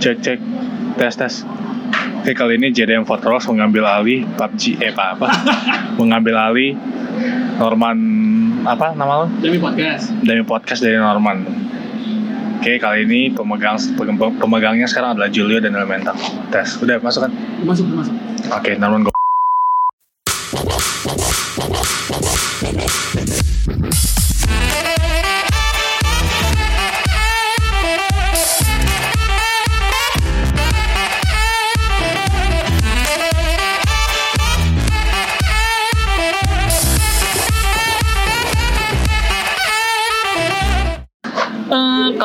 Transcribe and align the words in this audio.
Cek 0.00 0.16
cek 0.24 0.38
tes 0.96 1.12
tes. 1.12 1.34
Oke 2.20 2.32
kali 2.32 2.56
ini 2.56 2.72
JDM 2.72 3.04
Fortress 3.04 3.44
mengambil 3.48 3.84
alih 3.84 4.24
PUBG 4.36 4.80
eh 4.80 4.92
apa 4.92 5.12
apa 5.16 5.28
mengambil 6.00 6.40
alih 6.40 6.72
Norman 7.60 7.98
apa 8.64 8.96
nama 8.96 9.24
lo? 9.24 9.26
Demi 9.44 9.60
podcast. 9.60 10.08
Dari 10.24 10.40
podcast 10.40 10.80
dari 10.80 10.96
Norman. 10.96 11.44
Oke 12.60 12.80
kali 12.80 13.04
ini 13.04 13.32
pemegang 13.32 13.76
pem- 13.76 14.36
pemegangnya 14.40 14.88
sekarang 14.88 15.16
adalah 15.20 15.28
Julio 15.28 15.60
dan 15.60 15.76
Elemental. 15.76 16.16
Tes 16.48 16.80
udah 16.80 16.96
masuk 17.04 17.28
kan? 17.28 17.32
Masuk, 17.64 17.84
masuk. 17.92 18.16
Oke 18.52 18.80
Norman 18.80 19.09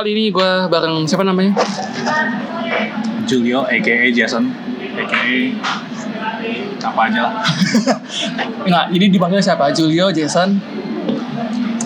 kali 0.06 0.14
ini 0.14 0.30
gue 0.30 0.52
bareng 0.70 1.10
siapa 1.10 1.26
namanya? 1.26 1.58
Julio 3.26 3.66
aka 3.66 4.14
Jason 4.14 4.54
aka 5.02 5.18
apa 6.86 7.00
aja 7.10 7.20
lah. 7.26 7.34
Enggak, 8.70 8.86
ini 8.94 9.06
dipanggil 9.10 9.42
siapa? 9.42 9.74
Julio, 9.74 10.14
Jason. 10.14 10.62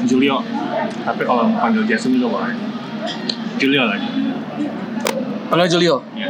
Julio. 0.03 0.43
Tapi 1.07 1.23
kalau 1.23 1.47
panggil 1.63 1.87
Jason 1.87 2.19
juga 2.19 2.27
boleh. 2.43 2.59
Julio 3.55 3.87
lagi. 3.87 4.11
Panggil 5.47 5.79
Julio. 5.79 6.03
Ya. 6.11 6.27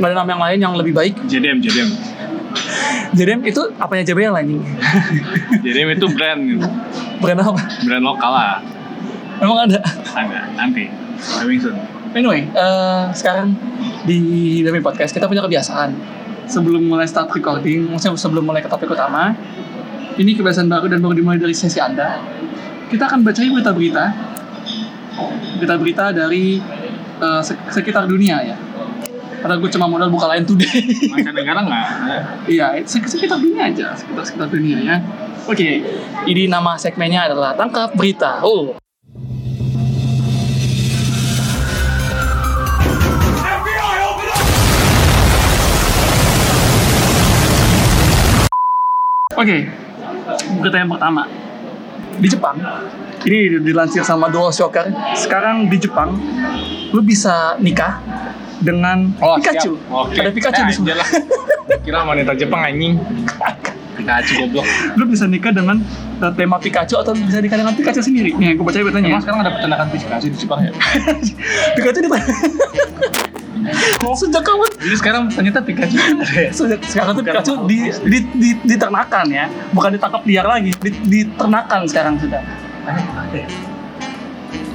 Nggak 0.00 0.08
ada 0.08 0.16
nama 0.16 0.28
yang 0.32 0.42
lain 0.48 0.58
yang 0.64 0.74
lebih 0.80 0.96
baik. 0.96 1.12
JDM 1.28 1.60
JDM. 1.60 1.92
Jadi 3.12 3.52
itu 3.52 3.60
apanya 3.76 4.00
JBL 4.00 4.32
anjing? 4.32 4.64
JDM 5.60 6.00
itu 6.00 6.08
brand 6.08 6.40
Brand 7.20 7.40
apa? 7.44 7.60
brand 7.84 8.00
lokal 8.00 8.32
lah. 8.32 8.64
Emang 9.44 9.68
ada. 9.68 10.05
Nanti. 10.56 10.84
Coming 11.16 11.60
soon. 11.60 11.76
Anyway, 12.16 12.48
eh, 12.48 13.04
sekarang 13.12 13.52
di 14.08 14.18
Demi 14.64 14.80
Podcast 14.80 15.12
kita 15.12 15.28
punya 15.28 15.44
kebiasaan. 15.44 15.92
Sebelum 16.46 16.86
mulai 16.86 17.04
start 17.04 17.28
recording, 17.34 17.90
maksudnya 17.90 18.16
sebelum 18.16 18.46
mulai 18.46 18.62
ke 18.62 18.70
topik 18.70 18.88
utama, 18.88 19.34
ini 20.14 20.32
kebiasaan 20.32 20.64
baru 20.64 20.88
dan 20.88 21.02
baru 21.02 21.12
dimulai 21.12 21.36
dari 21.36 21.52
sesi 21.52 21.76
Anda. 21.76 22.22
Kita 22.86 23.10
akan 23.10 23.20
bacain 23.20 23.50
berita-berita, 23.50 24.04
berita-berita 25.58 26.14
dari 26.14 26.62
sek- 27.42 27.68
sekitar 27.74 28.06
dunia 28.06 28.40
ya. 28.46 28.56
Karena 29.36 29.60
gue 29.60 29.68
cuma 29.68 29.84
modal 29.86 30.08
buka 30.08 30.30
lain 30.32 30.46
today. 30.46 30.70
Mancanegara 31.12 31.60
nggak? 31.66 31.86
Iya, 32.48 32.78
sek- 32.86 33.10
sekitar 33.10 33.42
dunia 33.42 33.68
aja, 33.68 33.92
sekitar 33.92 34.22
sekitar 34.24 34.48
dunia 34.48 34.78
ya. 34.80 34.96
Oke, 35.46 35.82
ini 36.26 36.46
nama 36.46 36.78
segmennya 36.78 37.26
adalah 37.28 37.52
tangkap 37.58 37.92
berita. 37.92 38.40
Oh, 38.40 38.74
Oke, 49.36 49.68
berita 50.58 50.76
yang 50.76 50.90
pertama. 50.90 51.28
Di 52.16 52.32
Jepang, 52.32 52.56
ini 53.28 53.60
dilansir 53.60 54.00
sama 54.00 54.32
Duo 54.32 54.48
Shocker. 54.48 54.88
Sekarang 55.12 55.68
di 55.68 55.76
Jepang, 55.76 56.16
lu 56.88 57.04
bisa 57.04 57.60
nikah 57.60 58.00
dengan 58.56 59.12
Pikachu. 59.12 59.76
siap. 59.76 59.92
Oke. 59.92 60.16
Ada 60.16 60.30
Pikachu 60.32 60.60
Eh, 60.60 60.66
di 60.66 60.74
anjir 60.74 60.96
lah. 60.96 61.08
Kira 61.84 62.00
wanita 62.02 62.32
Jepang 62.32 62.64
anjing. 62.64 62.96
Pikachu 63.96 64.32
goblok. 64.40 64.64
lu 64.96 65.04
bisa 65.04 65.28
nikah 65.28 65.52
dengan 65.52 65.76
uh, 66.20 66.32
tema 66.32 66.56
Pikachu 66.56 66.96
atau 66.96 67.12
bisa 67.12 67.36
nikah 67.36 67.60
dengan 67.60 67.76
Pikachu 67.76 68.00
sendiri. 68.00 68.32
Nih, 68.32 68.56
gue 68.56 68.64
baca 68.64 68.76
beritanya. 68.76 69.08
Emang 69.12 69.20
sekarang 69.20 69.40
ada 69.44 69.52
peternakan 69.52 69.86
Pikachu 69.92 70.26
di 70.32 70.38
Jepang 70.40 70.60
ya? 70.64 70.72
Pikachu 71.76 72.00
di 72.00 72.08
mana? 72.08 72.24
Sejak 74.16 74.42
kapan? 74.44 74.70
Jadi 74.76 74.96
sekarang 74.96 75.22
ternyata 75.32 75.58
Pikachu 75.64 75.96
Sejak 76.52 76.80
sekarang 76.86 77.12
tuh 77.16 77.24
Pikachu 77.24 77.52
di, 77.64 77.78
di, 78.04 78.18
di, 78.36 78.50
diternakan 78.64 79.26
ya, 79.32 79.46
bukan 79.72 79.96
ditangkap 79.96 80.22
liar 80.28 80.46
lagi, 80.46 80.70
di, 80.80 80.90
diternakan 81.08 81.80
sekarang 81.88 82.14
sudah. 82.20 82.42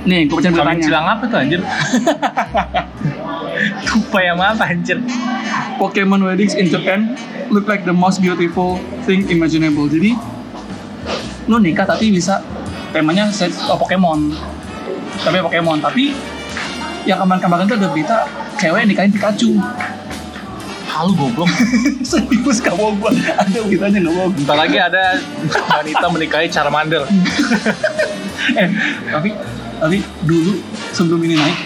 Nih, 0.01 0.25
gue 0.25 0.33
Kami 0.33 0.49
beritanya. 0.49 0.81
silang 0.81 1.05
apa 1.05 1.23
tuh 1.29 1.37
anjir? 1.37 1.61
Tupai 3.85 4.25
yang 4.25 4.41
apa 4.41 4.65
anjir? 4.65 4.97
Pokemon 5.77 6.25
weddings 6.25 6.57
in 6.57 6.73
Japan 6.73 7.13
look 7.53 7.69
like 7.69 7.85
the 7.85 7.93
most 7.93 8.17
beautiful 8.17 8.81
thing 9.05 9.29
imaginable. 9.29 9.85
Jadi 9.85 10.17
lu 11.45 11.57
nikah 11.61 11.85
tapi 11.85 12.09
bisa 12.09 12.41
temanya 12.89 13.29
set 13.29 13.53
oh, 13.69 13.77
Pokemon. 13.77 14.33
Tapi 15.21 15.37
Pokemon, 15.37 15.85
tapi 15.85 16.17
yang 17.03 17.17
kemarin-kemarin 17.17 17.65
tuh 17.65 17.77
ada 17.77 17.87
berita 17.87 18.17
cewek 18.55 18.85
nikahin 18.85 19.09
Pikachu. 19.09 19.57
Halu 20.85 21.15
goblok. 21.15 21.47
Serius 22.03 22.59
gak 22.59 22.75
bohong 22.75 22.99
gua. 22.99 23.09
Ada 23.13 23.63
beritanya 23.63 23.97
gak 24.01 24.13
bohong. 24.13 24.33
Bentar 24.35 24.55
lagi 24.57 24.77
ada 24.77 25.03
wanita 25.71 26.05
menikahi 26.07 26.47
Charmander. 26.47 27.03
Eh, 28.41 28.65
tapi 29.05 29.37
tapi 29.77 29.97
dulu 30.25 30.57
sebelum 30.89 31.21
ini 31.21 31.37
naik 31.37 31.57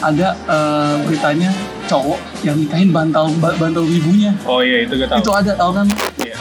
ada 0.00 0.32
eh, 0.32 0.94
beritanya 1.04 1.52
cowok 1.84 2.16
yang 2.40 2.56
nikahin 2.56 2.88
bantal 2.88 3.28
ba- 3.36 3.52
bantal 3.54 3.84
ibunya. 3.84 4.32
Oh 4.42 4.64
iya 4.64 4.82
itu 4.82 4.96
gue 4.96 5.04
tahu. 5.04 5.20
Itu 5.20 5.30
ada 5.30 5.52
tau 5.52 5.76
kan? 5.76 5.84
Iya. 6.16 6.34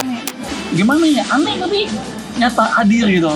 aneh 0.00 0.24
gimana 0.72 1.04
ya 1.04 1.24
aneh 1.28 1.60
tapi 1.60 1.92
nyata 2.34 2.64
hadir 2.72 3.04
gitu 3.10 3.28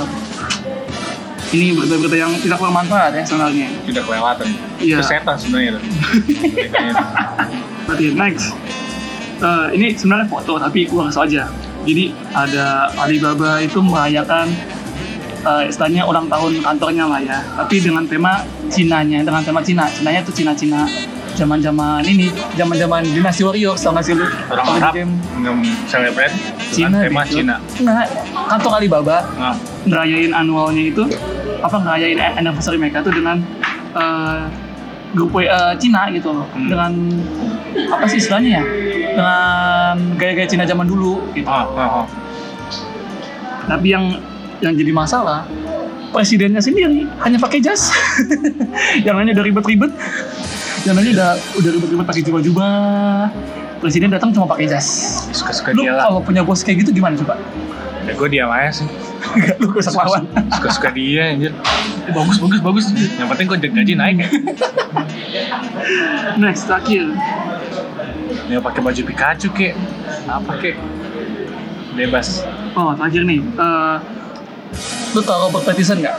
ini 1.52 1.76
berita-berita 1.76 2.16
yang 2.16 2.32
tidak 2.40 2.58
bermanfaat 2.58 3.12
ya 3.12 3.22
sebenarnya 3.28 3.68
Sudah 3.84 4.02
kelewatan. 4.08 4.46
Iya. 4.80 4.96
Itu 4.98 5.04
setan 5.04 5.36
sebenarnya 5.36 5.68
itu. 5.76 5.80
Itu. 6.56 7.04
berarti 7.82 8.06
next 8.14 8.56
Eh, 9.42 9.66
ini 9.74 9.90
sebenarnya 9.90 10.30
foto 10.30 10.54
tapi 10.54 10.86
gua 10.86 11.10
nggak 11.10 11.18
aja 11.18 11.50
jadi 11.82 12.14
ada 12.30 12.94
Alibaba 12.94 13.58
itu 13.58 13.82
merayakan 13.82 14.46
eh, 15.42 15.66
istilahnya 15.66 16.06
ulang 16.06 16.30
tahun 16.30 16.62
kantornya 16.62 17.10
lah 17.10 17.18
ya 17.18 17.42
tapi 17.58 17.82
dengan 17.82 18.06
tema 18.06 18.46
Cinanya 18.70 19.26
dengan 19.26 19.42
tema 19.42 19.58
Cina 19.58 19.90
Cinanya 19.90 20.22
tuh 20.22 20.30
Cina-Cina 20.30 20.86
zaman-zaman 21.34 22.06
ini 22.06 22.30
zaman-zaman 22.54 23.02
dinasti 23.02 23.42
Warriors 23.42 23.82
tau 23.82 23.90
gak 23.90 24.06
sih 24.06 24.14
lu 24.14 24.22
Orang 24.46 24.78
Arab 24.78 24.94
game 24.94 25.18
celebrate 25.90 26.30
Cina 26.72 26.98
tema 27.04 27.22
gitu. 27.28 27.44
Cina. 27.44 27.56
nah 27.84 28.02
kantor 28.48 28.80
Alibaba 28.80 29.18
Nah, 29.36 29.54
ngerayain 29.84 30.32
annualnya 30.32 30.82
itu 30.88 31.04
apa 31.60 31.76
ngerayain 31.78 32.18
anniversary 32.40 32.80
mereka 32.80 33.04
tuh 33.04 33.12
dengan 33.12 33.38
eh, 33.92 34.40
grup 35.12 35.36
WA 35.36 35.76
Cina 35.76 36.08
gitu 36.10 36.32
loh. 36.32 36.48
Hmm. 36.56 36.68
dengan 36.72 36.92
apa 37.92 38.04
sih 38.08 38.18
istilahnya 38.20 38.50
ya? 38.60 38.64
Dengan 39.12 39.96
gaya-gaya 40.16 40.48
Cina 40.48 40.64
zaman 40.64 40.88
dulu 40.88 41.20
gitu. 41.36 41.48
Ah, 41.48 41.68
ah, 41.68 42.04
ah. 42.04 42.06
tapi 43.68 43.92
yang 43.92 44.16
yang 44.64 44.72
jadi 44.72 44.92
masalah 44.94 45.44
presidennya 46.12 46.60
sendiri 46.60 47.08
hanya 47.24 47.38
pakai 47.40 47.58
jas. 47.58 47.88
Yang 49.06 49.14
lainnya 49.16 49.34
udah 49.40 49.46
ribet-ribet. 49.48 49.92
Yang 50.84 50.94
lainnya 50.94 51.12
udah 51.16 51.30
udah 51.56 51.70
ribet-ribet 51.72 52.06
pakai 52.06 52.22
jubah-jubah 52.22 53.32
presiden 53.82 54.08
datang 54.08 54.30
cuma 54.30 54.46
pakai 54.46 54.64
jas 54.64 54.86
Suka-suka 55.28 55.74
lu 55.74 55.82
dia 55.82 55.92
lah. 55.92 56.06
kalau 56.06 56.22
punya 56.22 56.40
bos 56.40 56.62
kayak 56.62 56.80
gitu 56.80 56.94
gimana 56.94 57.18
coba 57.18 57.34
Ya 58.02 58.14
gue 58.14 58.28
diam 58.28 58.46
aja 58.48 58.70
sih. 58.72 58.86
lu 59.58 59.70
gak 59.70 59.78
usah 59.80 59.94
lawan 59.96 60.22
Suka-suka 60.52 60.90
dia 60.90 61.22
anjir. 61.28 61.54
Eh, 62.02 62.10
bagus 62.10 62.34
bagus 62.36 62.58
bagus. 62.58 62.84
Yang 62.90 63.28
penting 63.28 63.46
kok 63.46 63.58
gaji 63.64 63.94
naik 63.94 64.16
ya. 64.16 64.28
next 66.42 66.66
terakhir 66.66 67.14
Ya 68.46 68.58
pakai 68.58 68.80
baju 68.80 69.00
Pikachu 69.02 69.48
kek. 69.50 69.72
Apa 70.24 70.52
kek? 70.56 70.74
Bebas. 71.92 72.42
Oh, 72.72 72.90
terakhir 72.92 73.22
nih. 73.22 73.38
eh 73.38 73.96
lu 75.12 75.20
tau 75.20 75.46
Robert 75.46 75.62
Pattinson 75.62 76.00
nggak? 76.00 76.16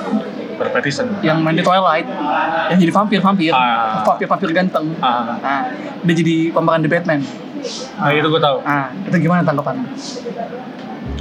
Berpetisan. 0.54 1.10
Yang 1.20 1.38
main 1.42 1.58
di 1.58 1.62
Twilight, 1.62 2.06
yang 2.70 2.78
jadi 2.78 2.94
vampir 2.94 3.20
vampir, 3.20 3.50
Ah. 3.50 4.06
vampir 4.06 4.30
vampir 4.30 4.50
ganteng. 4.54 4.94
Ah, 4.98 5.34
Nah, 5.36 5.62
dia 6.00 6.14
jadi 6.16 6.54
pemeran 6.54 6.80
The 6.80 6.90
Batman. 6.90 7.22
Ah 7.96 8.10
itu 8.10 8.26
gue 8.26 8.42
tahu. 8.42 8.58
Ah, 8.62 8.88
itu 9.04 9.18
gimana 9.20 9.42
tanggapan? 9.42 9.84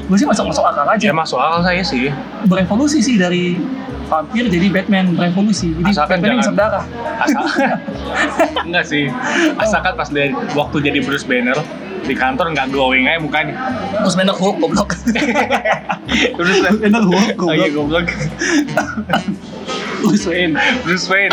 Gue 0.03 0.17
sih 0.17 0.27
masuk 0.27 0.44
masuk 0.47 0.62
akal 0.62 0.85
aja. 0.85 1.05
Ya 1.05 1.12
masuk 1.12 1.37
akal 1.37 1.62
saya 1.62 1.83
sih. 1.83 2.11
Berevolusi 2.44 2.99
sih 2.99 3.17
dari 3.17 3.56
vampir 4.06 4.44
jadi 4.47 4.69
Batman 4.69 5.15
berevolusi. 5.15 5.73
Jadi 5.73 5.89
Asalkan 5.89 6.19
Batman 6.19 6.29
jangan- 6.29 6.39
ngisep 6.39 6.55
darah. 6.55 6.85
Asal 7.17 7.43
enggak 8.67 8.85
sih. 8.85 9.05
Asalkan 9.56 9.94
pas 9.94 10.09
dari 10.09 10.31
waktu 10.53 10.77
jadi 10.83 10.99
Bruce 11.00 11.25
Banner 11.25 11.56
di 12.03 12.12
kantor 12.12 12.50
nggak 12.50 12.69
glowing 12.69 13.06
aja 13.06 13.19
mukanya. 13.19 13.55
Terus 14.03 14.15
Banner 14.15 14.35
Hulk 14.35 14.56
goblok. 14.59 14.91
Bruce 16.35 16.61
Banner 16.61 17.03
Hulk 17.03 17.38
Oh 17.38 17.55
iya 17.55 17.71
goblok. 17.71 18.05
goblok. 18.11 19.23
Bruce 20.03 20.27
Wayne. 20.27 20.55
Bruce 20.83 21.06
Wayne. 21.06 21.33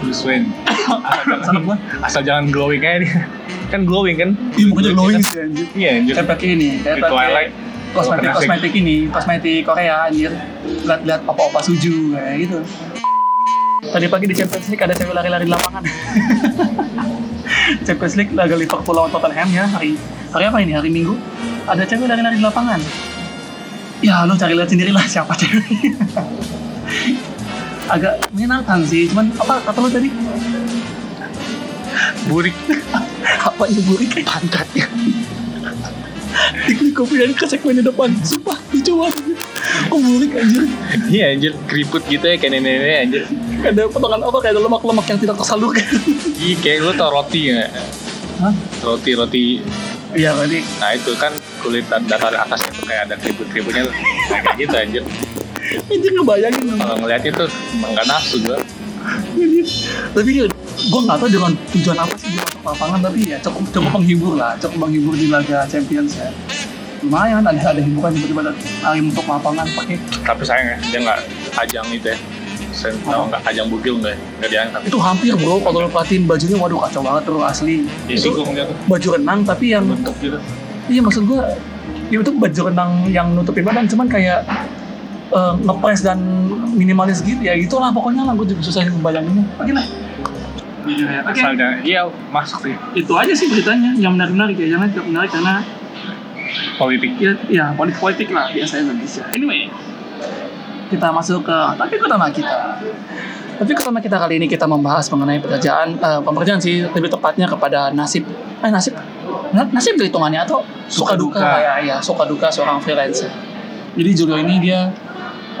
Bruce 0.00 0.22
Wayne. 0.22 0.46
Sana 1.46 1.60
gua. 1.60 1.76
asal 2.02 2.20
jangan 2.20 2.48
glowing 2.48 2.82
aja 2.82 2.98
dia 3.00 3.20
kan 3.70 3.86
glowing 3.86 4.18
kan 4.18 4.30
Iya, 4.52 4.66
makanya 4.68 4.92
glowing 4.92 5.22
sih 5.22 5.38
anjir. 5.38 5.66
iya 5.72 5.90
anjir 5.96 6.14
Kayak 6.18 6.28
pakai 6.28 6.48
ini, 6.52 6.68
kayak 6.82 6.96
pakai 6.98 7.10
Twilight 7.10 7.52
kosmetik 7.90 8.30
kosmetik 8.30 8.72
ini, 8.72 8.96
kosmetik 9.10 9.66
Korea 9.66 10.06
anjir. 10.06 10.30
Lihat-lihat 10.86 11.26
opa-opa 11.26 11.58
suju 11.58 12.14
kayak 12.14 12.46
gitu. 12.46 12.58
Tadi 13.82 14.06
pagi 14.06 14.30
di 14.30 14.34
Champions 14.36 14.66
League 14.70 14.80
ada 14.80 14.94
cewek 14.94 15.10
lari-lari 15.10 15.42
di 15.42 15.50
lapangan. 15.50 15.82
Champions 17.86 18.14
League 18.14 18.30
laga 18.30 18.54
Liverpool 18.54 18.94
lawan 18.94 19.10
Tottenham 19.10 19.48
ya 19.50 19.66
hari 19.66 19.98
hari 20.30 20.44
apa 20.46 20.58
ini 20.62 20.70
hari 20.70 20.86
Minggu 20.86 21.18
ada 21.66 21.82
cewek 21.82 22.06
lari-lari 22.06 22.38
di 22.38 22.44
lapangan. 22.44 22.78
Ya 24.00 24.22
lu 24.22 24.38
cari 24.38 24.54
lihat 24.54 24.70
sendirilah 24.70 25.04
siapa 25.04 25.34
cewek. 25.34 25.66
Agak 27.90 28.22
menyenangkan 28.30 28.86
sih, 28.86 29.10
cuman 29.10 29.34
apa 29.34 29.66
kata 29.66 29.78
lu 29.82 29.90
tadi? 29.90 30.08
Burik 32.26 32.54
Apa 33.48 33.62
itu 33.66 33.80
burik? 33.82 34.10
pantatnya 34.22 34.86
Diklik 36.60 36.94
kopi 36.94 37.14
dan 37.16 37.32
ke 37.32 37.44
segmen 37.44 37.74
di 37.74 37.82
depan. 37.82 38.10
Sumpah, 38.22 38.54
banget. 38.70 39.14
Kok 39.90 39.98
burik 39.98 40.30
anjir? 40.34 40.64
iya 41.08 41.24
anjir 41.30 41.52
keriput 41.66 42.02
gitu 42.06 42.22
ya 42.22 42.36
kayak 42.36 42.52
nenek-nenek 42.54 42.98
anjir 43.02 43.22
Ada 43.60 43.82
potongan 43.86 44.20
apa 44.22 44.38
kayak 44.40 44.54
ada 44.54 44.62
lemak-lemak 44.62 45.06
yang 45.06 45.18
tidak 45.18 45.36
tersalurkan. 45.36 45.84
iya 46.36 46.54
kayak 46.56 46.78
lu 46.80 46.92
tau 46.94 47.10
roti 47.10 47.50
nggak 47.50 47.70
Hah? 48.40 48.54
roti 48.80 49.10
roti 49.12 49.44
Iya 50.10 50.32
tadi 50.34 50.58
nah 50.80 50.90
itu 50.90 51.12
kan 51.14 51.32
kulit 51.60 51.84
dasar 51.86 52.32
atasnya 52.34 52.70
tuh 52.72 52.84
kayak 52.84 53.02
ada 53.08 53.14
keriput-keriputnya 53.20 53.82
Nah, 53.84 53.92
kayak 54.42 54.56
gitu 54.58 54.74
anjir 54.74 55.02
anjir 55.86 56.10
ngebayangin 56.10 56.64
kalau 56.76 56.96
ngeliat 56.98 57.22
itu 57.22 57.44
emang 57.74 57.90
gak 57.94 58.06
nafsu 58.06 58.36
Anjir. 58.40 59.66
Tapi 60.12 60.30
gue 60.88 61.00
nggak 61.04 61.18
tahu 61.20 61.28
dengan 61.28 61.52
tujuan 61.76 61.98
apa 62.00 62.14
sih 62.16 62.28
dia 62.32 62.42
masuk 62.42 62.62
lapangan 62.64 62.98
tapi 63.04 63.18
ya 63.28 63.38
cukup 63.44 63.64
cukup 63.68 63.90
menghibur 64.00 64.32
lah, 64.38 64.52
cukup 64.56 64.78
menghibur 64.88 65.14
di 65.14 65.26
laga 65.28 65.68
Champions 65.68 66.16
ya. 66.16 66.28
Lumayan 67.00 67.44
ada 67.44 67.56
ada 67.56 67.80
hiburan 67.80 68.12
tiba-tiba 68.12 68.40
ada 68.44 68.52
Arim 68.92 69.08
untuk 69.08 69.24
lapangan 69.24 69.64
pakai 69.72 69.96
tapi 70.20 70.42
sayang 70.44 70.66
ya 70.68 70.78
dia 70.88 70.98
nggak 71.04 71.20
ajang 71.66 71.86
itu 71.92 72.08
ya. 72.12 72.18
Tau 73.04 73.26
nggak 73.28 73.42
ajang 73.50 73.66
bugil 73.72 73.94
nggak 74.00 74.14
ya? 74.14 74.18
nggak 74.40 74.50
diangkat. 74.52 74.80
Itu 74.88 74.98
hampir 75.00 75.32
bro 75.36 75.60
kalau 75.64 75.78
lo 75.84 75.88
perhatiin 75.88 76.24
bajunya 76.28 76.56
waduh 76.60 76.80
kacau 76.84 77.00
banget 77.04 77.22
bro 77.28 77.40
asli. 77.44 77.84
Ya 78.08 78.14
itu 78.16 78.30
baju 78.88 79.08
renang 79.16 79.40
tapi 79.44 79.72
yang 79.72 79.84
bentuk 79.88 80.16
gitu. 80.20 80.38
Iya 80.88 81.00
maksud 81.04 81.22
gue 81.24 81.40
itu 82.10 82.32
baju 82.34 82.60
renang 82.66 82.90
yang 83.08 83.32
nutupin 83.32 83.62
badan 83.62 83.86
cuman 83.86 84.06
kayak 84.10 84.42
eh, 85.30 85.54
ngepres 85.62 86.02
dan 86.02 86.18
minimalis 86.74 87.22
gitu 87.22 87.38
ya 87.38 87.54
gitulah 87.54 87.94
pokoknya 87.94 88.26
lah 88.26 88.34
gue 88.34 88.50
juga 88.50 88.62
susah 88.66 88.82
membayanginnya 88.90 89.44
oke 89.62 89.72
lah 89.72 89.86
Oke. 90.98 91.30
asal 91.36 91.52
jangan 91.54 91.78
iya 91.86 92.02
masuk 92.34 92.58
sih. 92.66 92.74
Itu 92.96 93.12
aja 93.14 93.32
sih 93.36 93.46
beritanya. 93.50 93.94
Yang 93.98 94.12
menarik-menarik 94.18 94.56
ya 94.58 94.68
jangan 94.74 94.86
tidak 94.90 95.06
menarik 95.06 95.30
karena 95.30 95.54
politik. 96.78 97.10
Ya, 97.20 97.32
ya 97.46 97.64
politik 97.76 97.98
politik 98.00 98.28
lah 98.34 98.50
biasa 98.50 98.82
Indonesia 98.82 99.22
anyway 99.36 99.70
kita 100.90 101.06
masuk 101.14 101.46
ke 101.46 101.58
topik 101.78 102.02
utama 102.02 102.26
kita. 102.34 102.82
Topik 103.62 103.78
utama 103.78 104.02
kita 104.02 104.18
kali 104.18 104.42
ini 104.42 104.46
kita 104.50 104.66
membahas 104.66 105.06
mengenai 105.14 105.38
pekerjaan 105.38 105.94
eh, 105.94 106.20
pekerjaan 106.20 106.58
sih 106.58 106.82
lebih 106.82 107.14
tepatnya 107.14 107.46
kepada 107.46 107.94
nasib. 107.94 108.26
Eh 108.58 108.70
nasib? 108.74 108.98
Na- 109.54 109.70
nasib 109.70 109.94
hitungannya 109.94 110.42
atau 110.42 110.66
suka 110.90 111.14
duka? 111.14 111.38
Suka-duka. 111.38 111.46
kayak 111.46 111.76
ya 111.86 111.96
suka 112.02 112.26
duka 112.26 112.50
seorang 112.50 112.82
freelancer. 112.82 113.30
Jadi 113.94 114.10
Julio 114.18 114.36
ini 114.42 114.58
dia 114.58 114.90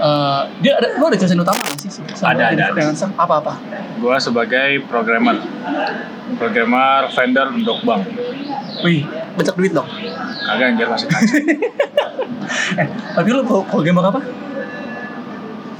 eh, 0.00 0.40
dia 0.60 0.72
ada 0.74 0.88
lu 0.96 1.04
ada 1.04 1.16
kerjaan 1.16 1.40
utama 1.40 1.60
nggak 1.60 1.78
sih? 1.78 1.90
Sama 2.16 2.32
Ada, 2.32 2.42
ada. 2.50 2.64
freelancer 2.72 3.08
apa 3.14 3.34
apa 3.38 3.52
gua 4.00 4.16
sebagai 4.16 4.80
programmer. 4.88 5.36
Programmer 6.30 7.10
vendor 7.10 7.46
untuk 7.52 7.78
bank. 7.82 8.02
Wih 8.80 9.04
banyak 9.36 9.54
duit 9.54 9.72
dong. 9.72 9.88
Kagak 10.40 10.66
anjir 10.72 10.88
masih 10.88 11.06
kacau 11.06 11.36
eh 12.80 12.86
tapi 13.12 13.28
lu 13.30 13.44
pro- 13.44 13.66
programmer 13.66 14.08
apa? 14.08 14.20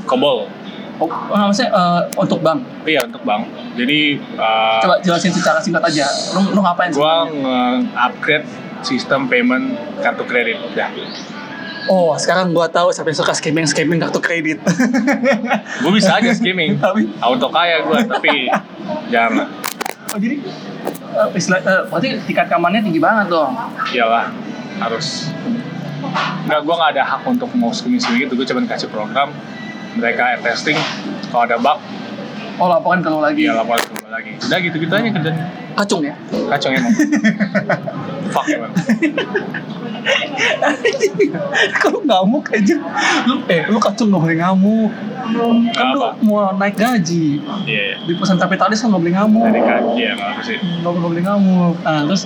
Kobol. 0.04 0.46
Oh, 1.00 1.08
ah, 1.32 1.48
maksudnya 1.48 1.72
eh, 1.72 2.00
untuk 2.12 2.44
bank? 2.44 2.60
Iya 2.84 3.08
untuk 3.08 3.24
bank. 3.24 3.48
Jadi 3.72 4.20
uh, 4.36 4.84
Coba 4.84 5.00
jelasin 5.00 5.32
secara 5.32 5.56
singkat 5.56 5.80
aja. 5.80 6.04
Lu, 6.36 6.52
lu 6.52 6.60
ngapain 6.60 6.92
gua 6.92 7.24
nge-upgrade 7.24 8.44
sistem 8.84 9.24
payment 9.24 9.80
kartu 10.04 10.28
kredit. 10.28 10.60
Ya 10.76 10.92
Oh, 11.90 12.14
sekarang 12.14 12.54
gua 12.54 12.70
tahu 12.70 12.94
siapa 12.94 13.10
yang 13.10 13.18
suka 13.18 13.34
scamming-scamming 13.34 13.98
kartu 13.98 14.22
kredit. 14.22 14.62
gua 15.82 15.90
bisa 15.90 16.14
aja 16.14 16.30
skimming 16.30 16.78
Tapi, 16.78 17.10
auto 17.18 17.50
kaya 17.50 17.82
gua 17.82 17.98
tapi 18.00 18.46
jangan 19.10 19.50
oh 20.06 20.18
jadi, 20.18 20.38
eh, 21.10 21.28
istilah, 21.34 21.58
eh, 21.60 21.82
berarti 21.86 22.08
tingkat 22.24 22.46
keamanannya 22.46 22.82
tinggi 22.84 22.98
banget 22.98 23.26
dong. 23.28 23.58
iyalah 23.90 24.30
harus. 24.78 25.34
Nggak 26.46 26.60
gua 26.62 26.74
nggak 26.78 26.90
ada 26.94 27.02
hak 27.04 27.22
untuk 27.26 27.50
mau 27.52 27.74
skimming 27.74 27.98
skimming 27.98 28.22
gitu. 28.24 28.38
Gua 28.38 28.46
cuma 28.46 28.62
kasih 28.64 28.86
program 28.86 29.34
mereka 29.94 30.38
testing. 30.40 30.78
Kalau 31.28 31.42
ada 31.42 31.58
bug 31.58 31.78
Oh, 32.54 32.68
laporan 32.68 33.00
kalau 33.00 33.18
lagi? 33.18 33.48
ya 33.48 33.56
lapor 33.56 33.74
ke 33.76 33.90
gua 33.90 33.99
lagi 34.10 34.32
udah 34.42 34.58
gitu 34.58 34.76
gitu 34.82 34.92
aja 34.92 35.08
kerjaan 35.08 35.36
kacung 35.78 36.02
ya. 36.02 36.14
kacau 36.50 36.68
emang 36.74 36.92
fuck 38.34 38.46
emang 38.50 38.72
kalau 41.82 42.00
ngamuk 42.02 42.48
aja, 42.50 42.76
lu 43.28 43.44
eh 43.46 43.68
lu 43.68 43.76
kacung 43.76 44.08
nggak 44.08 44.22
boleh 44.24 44.36
ngamuk. 44.40 44.90
Kan 45.76 45.86
lu 45.92 46.00
mau 46.24 46.50
naik 46.56 46.74
gaji. 46.74 47.38
iya 47.68 47.82
iya 47.92 47.96
Di 48.08 48.16
perusahaan 48.16 48.40
kapitalis 48.40 48.80
kan 48.80 48.90
nggak 48.90 49.02
boleh 49.04 49.14
ngamuk. 49.14 49.44
dari 49.52 49.60
kaji 49.62 50.00
ya 50.00 50.12
nggak 50.16 50.42
sih 50.42 50.56
nggak 50.56 50.90
nggak 50.90 51.04
boleh 51.04 51.22
ngamuk. 51.22 51.74
Nah, 51.84 52.02
terus 52.08 52.22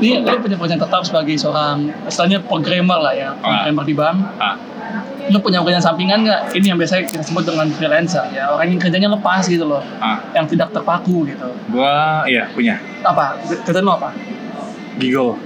ini 0.00 0.24
lu 0.24 0.36
punya 0.40 0.56
pekerjaan 0.56 0.80
tetap 0.80 1.02
sebagai 1.04 1.36
seorang, 1.36 1.92
istilahnya 2.08 2.38
programmer 2.42 2.98
lah 2.98 3.14
ya, 3.14 3.28
programmer 3.38 3.84
di 3.84 3.94
bank. 3.94 4.18
ah 4.40 4.56
lu 5.30 5.38
punya 5.38 5.62
pekerjaan 5.62 5.84
sampingan 5.84 6.26
nggak? 6.26 6.56
Ini 6.56 6.74
yang 6.74 6.78
biasa 6.80 7.04
kita 7.04 7.22
sebut 7.22 7.44
dengan 7.46 7.68
freelancer 7.70 8.24
ya 8.34 8.50
orang 8.50 8.74
yang 8.74 8.80
kerjanya 8.80 9.08
lepas 9.12 9.46
gitu 9.46 9.62
loh, 9.62 9.84
ah 10.00 10.18
yang 10.34 10.48
tidak 10.48 10.72
terpaku 10.74 11.28
gitu. 11.28 11.46
gua 11.70 12.24
iya 12.26 12.48
punya 12.50 12.80
Apa? 13.04 13.38
Kerjaan 13.62 13.84
lu 13.86 13.92
apa? 13.94 14.10
giggle 14.98 15.36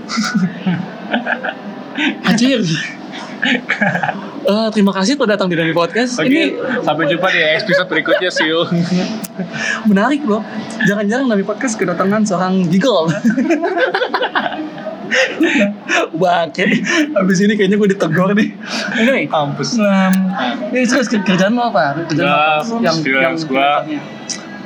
Anjir. 2.29 2.61
Eh, 4.47 4.69
terima 4.75 4.93
kasih 4.95 5.19
telah 5.19 5.37
datang 5.37 5.49
di 5.51 5.57
Dani 5.59 5.71
Podcast. 5.71 6.19
Oke, 6.19 6.29
Ini 6.29 6.43
sampai 6.83 7.05
jumpa 7.07 7.29
di 7.31 7.41
episode 7.43 7.89
berikutnya, 7.89 8.31
see 8.31 8.49
you. 8.49 8.67
menarik 9.91 10.23
loh. 10.23 10.43
Jangan-jangan 10.85 11.31
Dani 11.31 11.45
Podcast 11.45 11.75
kedatangan 11.79 12.23
seorang 12.27 12.67
giggle. 12.67 13.11
Bangke. 16.21 16.65
Habis 17.15 17.39
ini 17.43 17.53
kayaknya 17.55 17.77
gue 17.79 17.89
ditegur 17.95 18.31
nih. 18.33 18.49
Anyway, 18.99 19.25
Kampus. 19.31 19.79
um, 19.79 20.15
ini 20.73 20.87
terus 20.87 21.09
kerjaan 21.11 21.55
lo 21.55 21.71
apa? 21.71 22.07
Kerjaan 22.11 22.27
lo 22.27 22.37
apa? 22.37 22.65
Gua 22.67 22.93
freelance 23.01 23.43
gua. 23.47 23.87
freelancernya. 23.87 24.01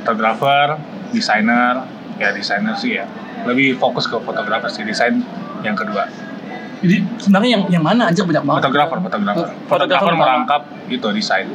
Fotografer, 0.01 0.67
desainer, 1.13 1.75
ya 2.17 2.29
desainer 2.33 2.75
sih 2.77 2.97
ya. 2.97 3.05
Lebih 3.45 3.77
fokus 3.77 4.09
ke 4.09 4.17
fotografer 4.17 4.69
sih, 4.73 4.81
desain 4.81 5.21
yang 5.61 5.77
kedua. 5.77 6.09
Jadi 6.81 6.97
sebenarnya 7.21 7.49
yang 7.53 7.63
yang 7.69 7.83
mana 7.85 8.09
aja 8.09 8.25
banyak 8.25 8.41
banget. 8.41 8.61
Fotografer, 8.65 8.97
fotografer. 8.97 9.47
Fotografer 9.69 10.13
merangkap 10.17 10.61
itu 10.89 11.07
desain. 11.13 11.45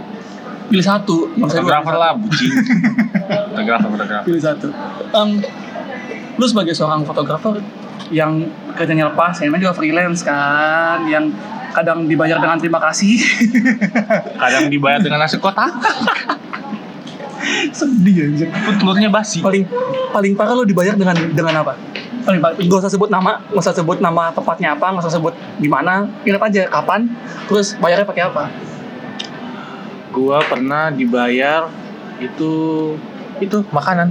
Pilih 0.71 0.87
satu. 0.87 1.31
Fotografer 1.35 1.95
lah, 1.99 2.15
bucin. 2.15 2.51
Fotografer, 3.51 3.89
fotografer. 3.91 4.25
pilih 4.27 4.43
satu. 4.43 4.71
Em, 5.11 5.43
lu 6.39 6.47
sebagai 6.47 6.75
seorang 6.79 7.03
fotografer 7.03 7.59
yang 8.11 8.47
kerjanya 8.77 9.11
lepas, 9.11 9.39
yang 9.43 9.55
juga 9.59 9.75
freelance 9.75 10.23
kan, 10.23 11.03
yang 11.11 11.31
kadang 11.75 12.09
dibayar 12.09 12.41
dengan 12.41 12.57
terima 12.57 12.81
kasih. 12.81 13.21
Kadang 14.43 14.73
dibayar 14.73 14.97
dengan 14.97 15.21
nasi 15.21 15.37
kotak, 15.37 15.77
Sedih 17.77 18.33
aja. 18.33 18.49
telurnya 18.81 19.13
basi. 19.13 19.45
Paling 19.45 19.69
paling 20.11 20.33
parah 20.33 20.57
lu 20.57 20.65
dibayar 20.65 20.97
dengan 20.97 21.15
dengan 21.31 21.55
apa? 21.61 21.77
Paling 22.25 22.41
parah. 22.41 22.57
Gak 22.57 22.81
usah 22.81 22.91
sebut 22.91 23.13
nama, 23.13 23.45
gak 23.53 23.61
usah 23.61 23.77
sebut 23.77 24.01
nama 24.01 24.33
tepatnya 24.33 24.73
apa, 24.73 24.97
gak 24.97 25.05
usah 25.05 25.15
sebut 25.21 25.37
di 25.61 25.69
mana. 25.69 26.09
Ingat 26.25 26.43
aja 26.49 26.63
kapan, 26.73 27.13
terus 27.47 27.77
bayarnya 27.77 28.09
pakai 28.09 28.25
apa? 28.25 28.49
Gua 30.17 30.41
pernah 30.49 30.89
dibayar 30.89 31.69
itu 32.17 32.53
itu 33.37 33.61
makanan 33.69 34.09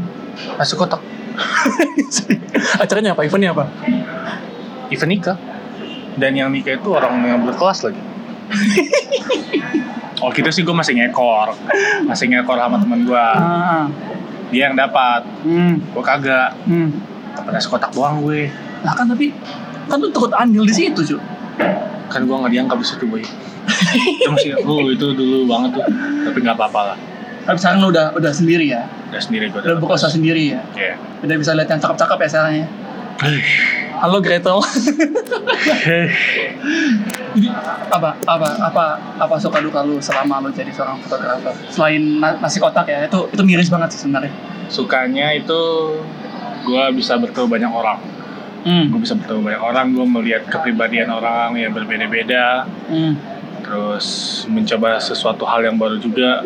nasi 0.61 0.77
kotak 0.77 1.01
Acaranya 2.83 3.11
apa? 3.13 3.21
Eventnya 3.25 3.51
apa? 3.51 3.65
event 4.93 5.11
nikah. 5.11 5.37
Dan 6.15 6.37
yang 6.37 6.49
nikah 6.53 6.79
itu 6.79 6.89
orang 6.93 7.19
yang 7.25 7.41
berkelas 7.43 7.85
lagi. 7.89 8.01
Oh 10.23 10.31
gitu 10.31 10.47
sih 10.47 10.63
gue 10.63 10.71
masih 10.71 10.95
ngekor. 10.95 11.53
Masih 12.07 12.31
ngekor 12.31 12.55
sama 12.55 12.79
temen 12.79 13.03
gue 13.03 13.19
Ah, 13.19 13.85
dia 14.47 14.71
yang 14.71 14.75
dapat. 14.79 15.27
Hmm, 15.43 15.77
gue 15.83 16.01
kagak. 16.01 16.55
Hmm. 16.65 16.89
dapat 17.35 17.51
nasi 17.59 17.67
kotak 17.67 17.91
doang 17.91 18.23
gue. 18.23 18.47
Lah 18.87 18.95
kan 18.95 19.11
tapi 19.11 19.35
kan 19.91 19.99
lu 19.99 20.07
turut 20.15 20.31
andil 20.31 20.63
di 20.63 20.71
situ 20.71 21.03
cuy. 21.03 21.19
kan 22.07 22.23
gue 22.23 22.31
nggak 22.31 22.53
dianggap 22.57 22.79
di 22.79 22.87
situ 22.87 23.03
boy. 23.05 23.21
Itu 24.23 24.29
masih 24.31 24.55
oh 24.63 24.87
itu 24.87 25.03
dulu 25.13 25.51
banget 25.51 25.77
tuh. 25.77 25.85
Tapi 26.31 26.37
nggak 26.41 26.55
apa-apa 26.57 26.81
lah 26.95 26.97
Tapi 27.45 27.57
sekarang 27.61 27.77
lu 27.85 27.93
udah 27.93 28.17
udah 28.17 28.31
sendiri 28.33 28.65
ya. 28.73 28.89
Udah 29.13 29.21
sendiri 29.21 29.53
gue 29.53 29.61
Udah 29.61 29.77
buka 29.77 29.93
usaha 30.01 30.09
sendiri 30.09 30.57
ya. 30.57 30.61
Iya. 30.73 30.97
Udah 31.21 31.35
bisa 31.37 31.53
lihat 31.53 31.69
yang 31.69 31.77
cakep-cakep 31.77 32.17
ya 32.17 32.29
sekarang 32.33 32.53
ya. 32.57 32.67
Halo 34.01 34.17
Gretel. 34.19 34.59
Jadi 37.35 37.47
apa 37.93 38.17
apa 38.27 38.49
apa 38.59 38.83
apa 38.97 39.35
suka 39.39 39.61
duka 39.61 39.85
lu 39.85 40.01
selama 40.01 40.41
lu 40.41 40.49
jadi 40.51 40.73
seorang 40.73 40.99
fotografer? 41.05 41.53
Selain 41.69 42.01
na- 42.19 42.35
nasi 42.41 42.57
kotak 42.59 42.89
ya, 42.89 43.05
itu 43.07 43.29
itu 43.29 43.41
miris 43.45 43.69
banget 43.69 43.93
sih 43.95 44.03
sebenarnya. 44.03 44.33
Sukanya 44.67 45.31
itu 45.37 45.61
gue 46.65 46.83
bisa 46.97 47.15
bertemu 47.21 47.47
banyak 47.47 47.71
orang. 47.71 47.99
Hmm. 48.65 48.89
Gue 48.89 49.05
bisa 49.05 49.13
bertemu 49.13 49.45
banyak 49.45 49.61
orang, 49.61 49.85
gue 49.93 50.05
melihat 50.09 50.43
kepribadian 50.49 51.13
orang 51.13 51.53
yang 51.55 51.71
berbeda-beda. 51.71 52.65
Hmm. 52.89 53.15
Terus 53.61 54.07
mencoba 54.49 54.97
sesuatu 54.97 55.45
hal 55.45 55.61
yang 55.63 55.77
baru 55.77 56.01
juga. 56.01 56.41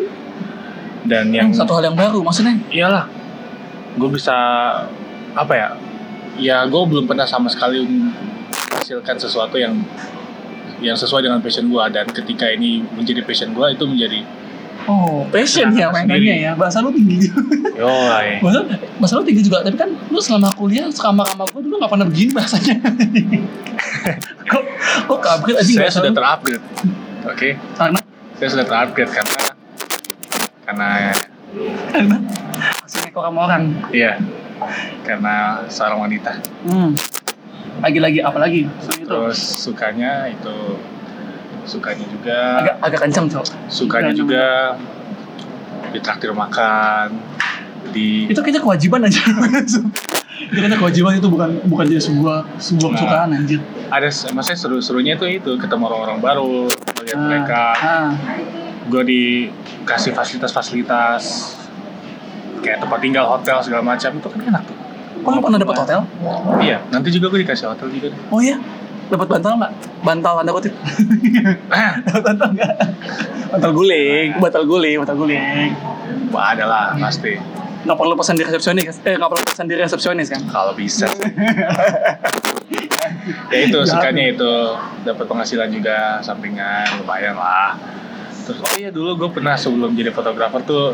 Dan 1.10 1.34
yang 1.34 1.50
Satu 1.50 1.74
hal 1.74 1.84
yang 1.84 1.96
baru 1.96 2.22
maksudnya. 2.22 2.54
iyalah 2.70 3.10
gue 3.90 4.06
bisa 4.08 4.30
apa 5.32 5.50
ya 5.52 5.68
ya 6.38 6.56
gue 6.62 6.78
belum 6.80 7.04
pernah 7.04 7.26
sama 7.26 7.50
sekali 7.50 7.82
menghasilkan 7.82 9.18
sesuatu 9.18 9.58
yang 9.58 9.74
yang 10.78 10.94
sesuai 10.94 11.20
dengan 11.20 11.38
passion 11.38 11.66
gue 11.66 11.84
dan 11.90 12.06
ketika 12.08 12.46
ini 12.48 12.86
menjadi 12.88 13.20
passion 13.20 13.50
gue 13.50 13.66
itu 13.68 13.84
menjadi 13.84 14.22
Oh, 14.82 15.28
passion 15.28 15.68
ya 15.70 15.92
mainannya 15.92 16.40
ya. 16.40 16.52
Bahasa 16.54 16.80
lu 16.80 16.88
tinggi 16.88 17.28
juga. 17.28 17.42
yoi 17.76 18.38
Bahasa, 18.42 18.64
bahasa 18.96 19.14
lu 19.14 19.24
tinggi 19.24 19.42
juga, 19.42 19.60
tapi 19.60 19.76
kan 19.76 19.92
lu 20.08 20.16
selama 20.18 20.48
kuliah 20.52 20.88
sama 20.88 21.20
sama 21.26 21.44
gue 21.44 21.60
dulu 21.60 21.76
gak 21.76 21.90
pernah 21.90 22.06
begini 22.08 22.32
bahasanya. 22.32 22.80
kok 24.50 24.62
kok 25.04 25.20
kabrit 25.20 25.56
aja 25.58 25.68
saya 25.76 25.90
sudah 25.92 26.10
lu? 26.10 26.16
terupgrade 26.16 26.62
oke 27.24 27.48
Karena 27.76 27.98
saya 28.34 28.48
sudah 28.48 28.64
terupgrade 28.64 29.12
karena 29.12 29.36
karena 30.70 31.10
karena 31.90 32.16
masih 32.80 33.00
ekor 33.04 33.26
sama 33.26 33.40
orang. 33.42 33.62
iya 33.90 34.14
karena 35.02 35.34
seorang 35.66 35.98
wanita 36.00 36.30
Hmm. 36.62 36.94
Lagi-lagi 37.80 38.20
apalagi? 38.20 38.68
Itu 38.92 39.02
terus 39.02 39.38
sukanya 39.40 40.28
itu 40.28 40.76
sukanya 41.64 42.04
juga 42.06 42.38
agak 42.60 42.74
agak 42.82 43.00
kencang 43.02 43.26
cok. 43.26 43.44
sukanya 43.66 43.66
Sukanya 43.66 44.12
juga 44.12 44.44
ditraktir 45.90 46.30
makan 46.30 47.18
di 47.88 48.28
Itu 48.28 48.38
kayaknya 48.38 48.60
kewajiban 48.60 49.00
aja. 49.02 49.22
itu 50.40 50.56
kayaknya 50.56 50.76
kewajiban 50.76 51.12
itu 51.14 51.28
bukan 51.28 51.50
bukan 51.64 51.84
jadi 51.86 52.02
sebuah 52.02 52.36
sebuah 52.58 52.88
Nah. 52.88 52.96
kesukaan 52.96 53.28
anjir. 53.34 53.60
ada 53.88 54.08
maksudnya 54.30 54.58
seru-serunya 54.58 55.12
itu 55.14 55.26
itu 55.32 55.50
ketemu 55.56 55.84
orang-orang 55.84 56.18
baru 56.18 56.68
melihat 56.96 57.16
Ah, 57.16 57.24
mereka 57.24 57.62
ah. 57.74 58.10
Gue 58.86 59.02
dikasih 59.04 60.14
fasilitas-fasilitas 60.14 61.22
kayak 62.60 62.78
tempat 62.78 62.98
tinggal 63.00 63.24
hotel 63.26 63.58
segala 63.60 63.82
macam 63.82 64.10
itu 64.14 64.26
kan 64.26 64.40
enak 64.46 64.62
tuh 64.64 64.78
Oh, 65.20 65.36
lu 65.36 65.44
pernah 65.44 65.60
dapat 65.60 65.76
hotel? 65.76 66.00
iya 66.64 66.80
nanti 66.88 67.12
juga 67.12 67.28
gue 67.28 67.44
dikasih 67.44 67.68
hotel 67.68 67.92
juga 67.92 68.08
deh. 68.08 68.20
Oh 68.32 68.40
iya. 68.40 68.56
Dapat 69.12 69.28
bantal 69.28 69.52
nggak? 69.60 69.72
Bantal 70.00 70.32
tanda 70.40 70.48
kutip. 70.48 70.72
Dapat 72.08 72.22
bantal 72.24 72.48
nggak? 72.56 72.72
Bantal 73.52 73.70
guling, 73.76 74.28
bantal 74.40 74.64
guling, 74.64 74.96
bantal 74.96 75.16
guling. 75.18 75.76
wah 76.32 76.56
ada 76.56 76.64
lah 76.64 76.86
pasti 76.96 77.36
Nggak 77.80 77.96
perlu 77.96 78.14
pesan 78.16 78.36
di 78.36 78.44
resepsionis, 78.44 78.96
eh 79.04 79.14
nggak 79.16 79.28
perlu 79.28 79.44
pesan 79.44 79.64
di 79.68 79.74
resepsionis 79.76 80.28
kan? 80.28 80.40
kalau 80.48 80.72
bisa 80.72 81.04
ya 83.52 83.58
itu 83.60 83.78
sukanya 83.84 84.24
itu 84.30 84.52
dapat 85.02 85.24
penghasilan 85.26 85.68
juga 85.68 86.20
sampingan 86.20 86.86
lumayan 86.96 87.36
lah 87.36 87.76
terus 88.42 88.58
oh 88.58 88.74
iya 88.74 88.88
dulu 88.88 89.10
gue 89.16 89.30
pernah 89.32 89.54
sebelum 89.54 89.92
jadi 89.92 90.10
fotografer 90.10 90.60
tuh 90.62 90.84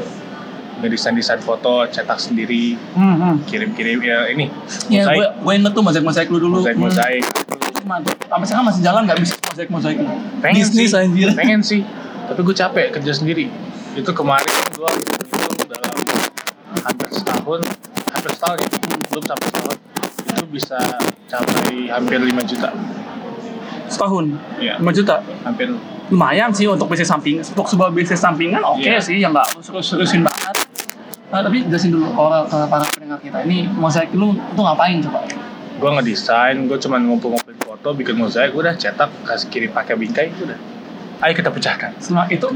ngedesain 0.76 1.12
desain 1.12 1.38
foto 1.38 1.87
cetak 1.87 2.19
sendiri 2.19 2.76
Hmm, 2.93 3.17
hmm. 3.17 3.35
kirim-kirim 3.45 3.99
ya 4.00 4.29
ini 4.29 4.53
Ya, 4.87 5.03
mosaik 5.03 5.17
gue 5.17 5.26
gue 5.38 5.53
inget 5.55 5.73
tuh 5.73 5.83
mozaik 5.83 6.05
mozaik 6.05 6.29
lu 6.29 6.38
dulu. 6.38 6.61
mosaik 6.61 6.76
Hmm. 6.76 6.85
mosaik 6.85 7.25
Mantap. 7.87 8.19
Sampai 8.21 8.45
sekarang 8.45 8.65
masih 8.67 8.83
jalan 8.83 9.00
nggak 9.05 9.19
bisa 9.21 9.35
mozaik 9.41 9.71
mozaik 9.71 9.97
pengen 10.38 10.59
Bisnis 10.61 10.91
sih 10.91 10.99
anjir. 10.99 11.29
pengen 11.33 11.61
sih 11.62 11.81
tapi 12.26 12.41
gue 12.43 12.57
capek 12.57 12.87
kerja 12.93 13.12
sendiri 13.15 13.47
itu 13.95 14.11
kemarin 14.11 14.50
gue 14.71 14.91
dalam 15.65 15.97
hampir 16.83 17.09
setahun 17.09 17.61
hampir 18.11 18.31
setahun 18.33 18.57
ya 18.59 18.69
belum 19.07 19.25
sampai 19.25 19.47
setahun 19.49 19.79
itu 20.26 20.45
bisa 20.50 20.79
capai 21.26 21.88
hampir 21.88 22.19
5 22.21 22.37
juta 22.45 22.71
Setahun, 23.87 24.25
ya 24.59 24.75
5 24.76 24.91
juta. 24.93 25.23
hampir 25.41 25.71
Lumayan 26.07 26.51
sih 26.51 26.65
untuk 26.65 26.87
bisnis 26.87 27.07
samping. 27.07 27.41
Untuk 27.41 27.67
sebuah 27.67 27.91
bisnis 27.91 28.17
sampingan 28.17 28.63
oke 28.63 28.79
Iya. 28.81 28.99
sih, 28.99 29.17
yang 29.17 29.31
nggak 29.31 29.59
serius-seriusin 29.59 30.23
banget. 30.23 30.55
Nah, 31.27 31.43
tapi 31.43 31.63
jelasin 31.63 31.91
dulu 31.91 32.07
orang- 32.15 32.47
ke 32.47 32.59
para 32.65 32.87
pendengar 32.87 33.19
kita. 33.19 33.43
Ini 33.43 33.67
mozaik 33.69 34.11
lu 34.13 34.31
tuh 34.53 34.63
ngapain 34.63 34.99
coba? 35.01 35.27
gue 35.77 35.91
ngedesain 35.93 36.57
gue 36.65 36.79
cuman 36.79 37.05
ngumpul-ngumpulin 37.05 37.61
foto 37.61 37.93
bikin 37.93 38.17
mozaik 38.17 38.57
udah 38.57 38.73
cetak 38.73 39.13
kasih 39.23 39.45
kirim 39.47 39.69
pakai 39.71 39.93
bingkai 39.93 40.33
udah 40.35 40.57
ayo 41.21 41.33
kita 41.37 41.53
pecahkan 41.53 41.93
Selama 42.01 42.33
itu 42.33 42.49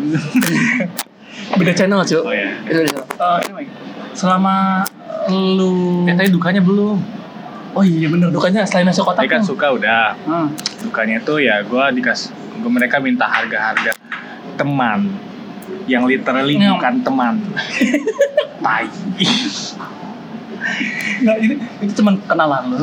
beda 1.61 1.73
channel 1.75 2.01
cuy. 2.01 2.17
oh 2.19 2.33
ya 2.33 2.49
Itu 2.63 2.81
beda 2.81 2.89
channel. 2.89 3.05
Eh, 3.05 3.39
anyway, 3.45 3.67
selama 4.13 4.89
lu 5.29 6.09
eh 6.09 6.17
tadi 6.17 6.31
dukanya 6.31 6.61
belum 6.61 6.97
Oh 7.71 7.85
iya 7.85 8.09
bener 8.09 8.33
dukanya 8.33 8.65
selain 8.65 8.83
nasi 8.85 8.99
kotak 8.99 9.29
kan 9.29 9.45
suka 9.45 9.69
udah 9.69 10.17
Hmm. 10.25 10.49
dukanya 10.81 11.21
tuh 11.21 11.39
ya 11.39 11.61
gue 11.61 11.85
dikasih 11.95 12.33
mereka 12.69 13.01
minta 13.01 13.25
harga-harga 13.25 13.97
teman 14.59 15.09
yang 15.87 16.05
literally 16.05 16.59
Ngam. 16.59 16.77
bukan 16.77 16.95
teman 17.01 17.35
tai 18.65 18.87
Nggak, 21.21 21.37
ini 21.41 21.55
itu 21.81 21.93
cuman 22.01 22.21
kenalan 22.25 22.63
lu. 22.69 22.77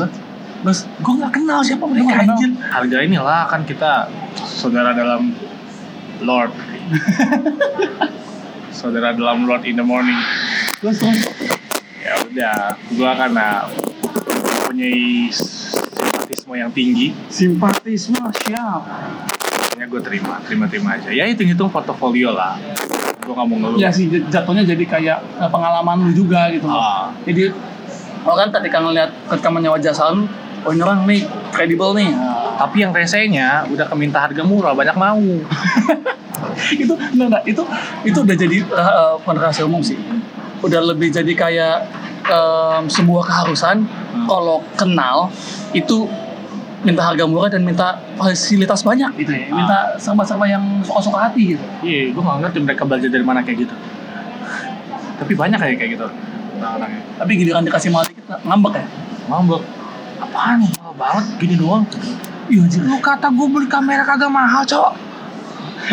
Terus 0.58 0.80
gue 0.98 1.14
nggak 1.14 1.32
kenal 1.34 1.62
siapa 1.62 1.86
mereka 1.86 2.26
anjir. 2.26 2.50
harga 2.58 2.98
inilah 3.02 3.46
kan 3.46 3.62
kita 3.62 4.10
saudara 4.42 4.90
dalam 4.90 5.30
Lord 6.18 6.50
saudara 8.78 9.14
dalam 9.14 9.46
Lord 9.46 9.62
in 9.62 9.78
the 9.78 9.86
morning 9.86 10.18
Terus 10.82 10.98
ya 11.98 12.14
udah 12.26 12.58
gua 12.94 13.10
karena 13.14 13.66
mempunyai 13.70 15.30
simpatisme 15.30 16.54
yang 16.54 16.70
tinggi 16.74 17.14
simpatisme 17.30 18.18
siap. 18.42 18.82
Gue 19.88 20.00
terima 20.04 20.36
terima 20.44 20.64
terima 20.68 20.88
aja 20.94 21.08
ya 21.08 21.24
hitung 21.24 21.48
hitung 21.48 21.68
portofolio 21.68 22.30
lah 22.30 22.60
gue 23.18 23.32
nggak 23.32 23.46
mau 23.46 23.56
ngeluh 23.58 23.78
Ya 23.80 23.88
sih 23.88 24.08
jatuhnya 24.08 24.64
jadi 24.64 24.84
kayak 24.84 25.18
eh, 25.36 25.50
pengalaman 25.52 26.08
lu 26.08 26.12
juga 26.16 26.48
gitu. 26.48 26.64
Ah, 26.64 27.12
Jadi 27.28 27.52
orang 28.24 28.48
ketika 28.48 28.80
ngeliat 28.80 29.10
ketika 29.28 29.48
menyewa 29.52 29.76
jasa 29.76 30.08
lu, 30.12 30.24
oh 30.64 30.72
ini 30.72 30.80
orang 30.80 31.04
nih 31.04 31.28
kredibel 31.52 31.92
nih. 31.92 32.08
Nah, 32.08 32.56
tapi 32.56 32.80
yang 32.80 32.88
resenya 32.88 33.68
udah 33.68 33.84
keminta 33.84 34.24
harga 34.24 34.40
murah 34.40 34.72
banyak 34.72 34.96
mau 34.96 35.20
itu 36.82 36.92
enggak, 37.12 37.28
enggak, 37.28 37.42
itu 37.44 37.62
itu 38.08 38.18
udah 38.24 38.36
jadi 38.36 38.56
uh, 38.72 39.12
bukan 39.20 39.36
rahasia 39.36 39.64
umum 39.68 39.84
sih. 39.84 40.00
Udah 40.64 40.80
lebih 40.80 41.12
jadi 41.12 41.32
kayak 41.36 41.76
em, 42.24 42.82
sebuah 42.88 43.28
keharusan 43.28 43.84
Hmm. 44.08 44.24
kalau 44.24 44.64
kenal 44.74 45.28
itu 45.70 46.08
minta 46.80 47.02
harga 47.02 47.24
murah 47.24 47.48
dan 47.48 47.62
minta 47.62 47.86
fasilitas 48.14 48.80
banyak 48.80 49.10
gitu 49.16 49.32
ya. 49.32 49.50
Minta 49.50 49.78
serba-serba 49.96 50.46
yang 50.46 50.62
suka-suka 50.80 51.18
hati 51.24 51.54
gitu. 51.54 51.64
iya 51.82 52.08
gue 52.08 52.18
nggak 52.18 52.38
ngerti 52.40 52.58
mereka 52.60 52.82
belajar 52.84 53.08
dari 53.08 53.22
mana 53.22 53.42
kayak 53.42 53.58
gitu 53.60 53.74
tapi 55.18 55.32
banyak 55.34 55.58
kayak 55.58 55.76
kayak 55.76 55.90
gitu 55.92 56.06
orang-orangnya 56.56 57.02
Tapi 57.18 57.30
giliran 57.34 57.62
dikasih 57.64 57.90
mahal 57.90 58.06
dikit 58.06 58.24
ngambek 58.40 58.72
ya. 58.72 58.84
ngambek 59.26 59.62
apaan 60.20 60.58
mahal 60.72 60.94
banget 60.94 61.24
gini 61.36 61.54
doang 61.54 61.82
Iya 62.46 62.62
anjir. 62.62 62.80
lu 62.80 62.96
kata 62.98 63.26
gue 63.28 63.46
beli 63.48 63.66
kamera 63.66 64.02
kagak 64.02 64.30
mahal 64.30 64.62
cowok 64.62 64.92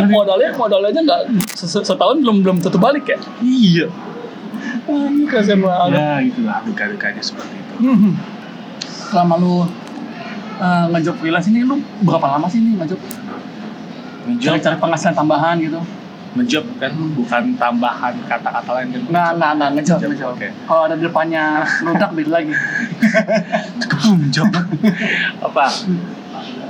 modalnya 0.07 0.49
modalnya 0.53 0.89
aja 0.89 1.01
nggak 1.01 1.21
se- 1.51 1.81
setahun 1.83 2.19
belum 2.19 2.41
belum 2.41 2.57
tentu 2.59 2.77
balik 2.77 3.05
ya. 3.07 3.17
iya 3.41 3.87
Ah, 4.85 5.09
kasihan 5.27 5.59
banget. 5.59 5.97
ya 5.97 6.09
gitulah 6.23 6.57
duka-dukanya 6.61 7.17
seperti 7.19 7.55
itu 7.55 7.73
Hmm. 7.81 8.13
Selama 9.05 9.35
lu 9.35 9.65
uh, 10.57 10.85
ngejob 10.89 11.15
freelance 11.17 11.47
ini 11.47 11.61
lu 11.61 11.75
berapa 12.01 12.27
lama 12.29 12.45
sih 12.45 12.59
nih 12.59 12.73
ngejob? 12.77 12.99
ngejob 14.25 14.51
Cari-cari 14.51 14.77
penghasilan 14.77 15.15
tambahan 15.15 15.55
gitu? 15.59 15.79
ngejob 16.35 16.65
kan 16.75 16.91
bukan 17.15 17.43
tambahan 17.55 18.11
kata-kata 18.27 18.69
lain 18.75 18.87
kan 18.91 19.01
Nggak, 19.07 19.29
nggak, 19.33 19.51
nggak 19.55 19.69
ngejob, 19.71 19.97
Ngejob, 19.97 20.11
ngejob. 20.11 20.31
oke. 20.35 20.47
Kalau 20.67 20.81
ada 20.83 20.95
di 20.95 21.03
depannya 21.03 21.43
ludak 21.81 22.09
beda 22.11 22.31
lagi. 22.33 22.53
ngejob 24.19 24.49
apa 25.41 25.65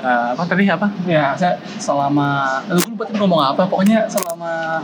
Eh, 0.05 0.27
apa 0.37 0.43
tadi 0.45 0.69
apa 0.69 0.85
Ya, 1.09 1.33
saya 1.33 1.57
selama, 1.81 2.61
lu 2.69 2.93
lupa 2.93 3.09
tadi 3.09 3.17
ngomong 3.17 3.41
apa, 3.41 3.65
pokoknya 3.65 4.05
selama 4.05 4.77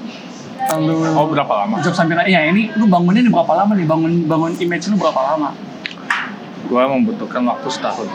lu 0.82 0.98
oh 1.14 1.30
berapa 1.30 1.54
lama 1.62 1.78
job 1.78 1.94
sampingan, 1.94 2.26
ya 2.26 2.42
ini 2.46 2.74
lu 2.74 2.90
bangunnya 2.90 3.22
ini 3.22 3.30
berapa 3.30 3.54
lama 3.54 3.74
nih, 3.74 3.86
bangun 3.86 4.26
bangun 4.26 4.52
image 4.58 4.90
lu 4.90 4.98
berapa 4.98 5.22
lama? 5.22 5.54
gua 6.66 6.90
membutuhkan 6.90 7.46
waktu 7.46 7.70
setahun 7.70 8.10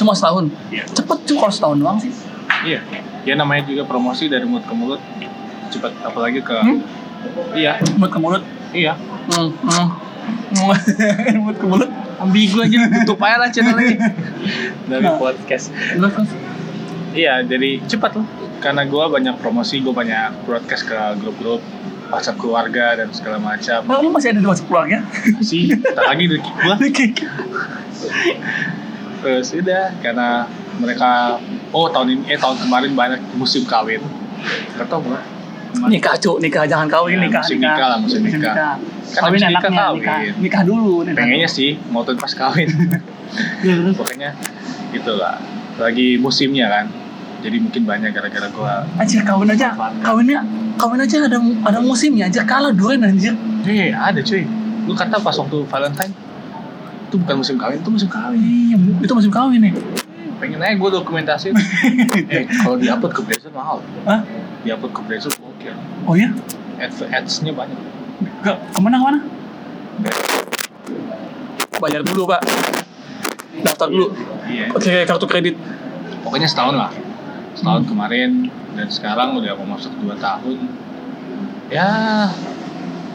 Cuma 0.00 0.12
setahun? 0.12 0.48
Iya. 0.66 0.84
Cepet 0.88 1.18
cuma 1.26 1.38
kalau 1.42 1.52
setahun 1.52 1.76
doang 1.76 1.98
sih. 1.98 2.12
iya 2.60 2.80
ya 3.20 3.34
namanya 3.34 3.64
juga 3.64 3.84
promosi 3.84 4.26
dari 4.26 4.44
mulut 4.44 4.64
ke 4.64 4.72
mulut 4.72 5.00
cepat 5.68 5.92
apalagi 6.02 6.40
ke 6.40 6.52
Hmm? 6.52 6.80
iya 7.52 7.76
mulut 7.94 8.10
ke 8.10 8.18
mulut 8.18 8.42
iya 8.70 8.96
hmm, 8.96 9.48
hmm. 9.60 9.88
mulut 11.40 11.56
ke 11.56 11.66
mulut 11.66 11.88
ambigu 12.16 12.60
aja 12.60 12.76
tutup 13.00 13.20
aja 13.22 13.36
lah 13.38 13.48
channel 13.48 13.76
ini 13.78 13.96
dari 14.84 15.04
Nah. 15.04 15.16
podcast 15.16 15.72
iya 17.12 17.40
jadi 17.40 17.80
cepat 17.82 18.16
loh 18.16 18.26
karena 18.58 18.84
gue 18.84 19.04
banyak 19.06 19.36
promosi 19.38 19.80
gue 19.80 19.92
banyak 19.92 20.44
broadcast 20.44 20.84
ke 20.84 20.96
grup-grup 21.16 21.64
WhatsApp 22.08 22.36
keluarga 22.36 22.98
dan 22.98 23.08
segala 23.10 23.38
macam 23.38 23.86
Bang, 23.86 24.02
lu 24.02 24.10
masih 24.10 24.34
ada 24.34 24.40
di 24.40 24.48
masuk 24.48 24.66
keluarga? 24.66 25.00
sih 25.40 25.70
tak 25.70 26.04
lagi 26.04 26.24
dari 26.26 26.40
gue 26.42 26.74
Oke. 26.82 27.06
Terus 29.20 29.52
udah 29.52 29.92
karena 30.00 30.48
mereka 30.76 31.36
oh 31.70 31.86
tahun 31.86 32.08
ini 32.10 32.22
eh 32.28 32.38
tahun 32.38 32.56
kemarin 32.60 32.92
banyak 32.92 33.20
musim 33.36 33.62
kawin. 33.64 34.00
Gak 34.76 34.88
tau 34.88 35.00
gue 35.00 35.20
nikah 35.86 36.16
cuk. 36.18 36.40
Nikah 36.40 36.64
jangan 36.66 36.88
kawin 36.88 37.16
Ya, 37.16 37.28
nikah 37.28 37.42
musim 37.42 37.58
nikah. 37.60 37.86
lah, 37.86 37.98
musim 38.00 38.20
nikah. 38.24 38.54
Kan 38.54 38.78
kawin 39.10 39.38
habis 39.38 39.42
nikah, 39.44 39.62
kawin. 39.70 39.98
nikah 40.00 40.18
nikah 40.40 40.62
dulu 40.64 40.94
nikah 41.02 41.22
pengennya 41.22 41.48
sih 41.48 41.78
mau 41.88 42.02
tuh 42.02 42.16
pas 42.16 42.32
kawin. 42.32 42.68
Iya, 43.62 43.94
pokoknya 43.94 44.34
itulah. 44.90 45.38
Lagi 45.78 46.18
musimnya 46.18 46.66
kan. 46.66 46.90
Jadi 47.40 47.56
mungkin 47.56 47.86
banyak 47.86 48.10
gara-gara 48.10 48.50
gue 48.50 48.74
anjir 48.98 49.22
kawin 49.22 49.48
aja. 49.48 49.70
Kawinnya 50.02 50.42
kawin 50.74 50.98
aja 50.98 51.30
ada 51.30 51.38
ada 51.38 51.78
musimnya. 51.78 52.26
Anjir 52.26 52.42
kalah 52.42 52.74
durian 52.74 53.06
anjir. 53.06 53.38
Eh, 53.62 53.94
ada 53.94 54.18
cuy. 54.18 54.42
Lu 54.84 54.92
kata 54.92 55.22
pas 55.22 55.36
waktu 55.38 55.62
Valentine 55.62 56.10
itu 57.10 57.18
bukan 57.18 57.36
musim 57.36 57.58
kawin, 57.58 57.76
itu 57.76 57.90
musim 57.90 58.06
kawin. 58.06 58.38
iya 58.38 58.76
itu 59.02 59.12
musim 59.12 59.28
kawin 59.28 59.60
nih 59.60 59.74
Pengen 60.40 60.56
aja 60.56 60.72
gue 60.72 60.88
dokumentasiin. 60.88 61.52
eh, 62.32 62.48
kalau 62.48 62.80
diupload 62.80 63.12
ke 63.12 63.20
Brazil 63.20 63.52
mahal. 63.52 63.76
Hah? 64.08 64.24
Diupload 64.64 64.92
ke 64.94 65.00
Brazil 65.04 65.28
oke. 65.36 65.68
oh 66.06 66.14
iya 66.16 66.32
Ads 66.80 67.04
ads-nya 67.04 67.52
banyak. 67.52 67.76
ke 68.40 68.48
ke 68.48 68.78
mana 68.80 68.96
ke 68.96 69.04
mana 69.04 69.18
bayar 71.76 72.00
dulu 72.00 72.24
pak 72.24 72.40
daftar 73.60 73.88
dulu 73.88 74.12
Iya. 74.46 74.72
oke 74.72 74.94
kartu 75.04 75.26
kredit 75.26 75.56
Pokoknya 76.20 76.44
setahun 76.44 76.76
lah. 76.76 76.92
Setahun 77.56 77.88
kemarin 77.88 78.48
dan 78.76 78.88
sekarang 78.88 79.32
udah 79.34 79.56
mau 79.56 79.72
masuk 79.72 79.88
2 79.98 80.20
tahun. 80.20 80.56
Ya 81.68 81.88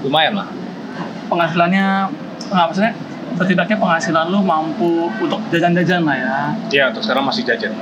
lumayan 0.02 0.34
lah. 0.36 0.50
penghasilannya 1.26 2.10
nggak 2.50 2.66
maksudnya 2.66 2.94
setidaknya 3.36 3.76
penghasilan 3.76 4.26
lu 4.28 4.40
mampu 4.40 5.08
untuk 5.18 5.40
jajan-jajan 5.50 6.02
lah 6.02 6.16
ya 6.16 6.36
Ya 6.72 6.84
untuk 6.88 7.02
sekarang 7.02 7.24
masih 7.24 7.44
jajan. 7.44 7.74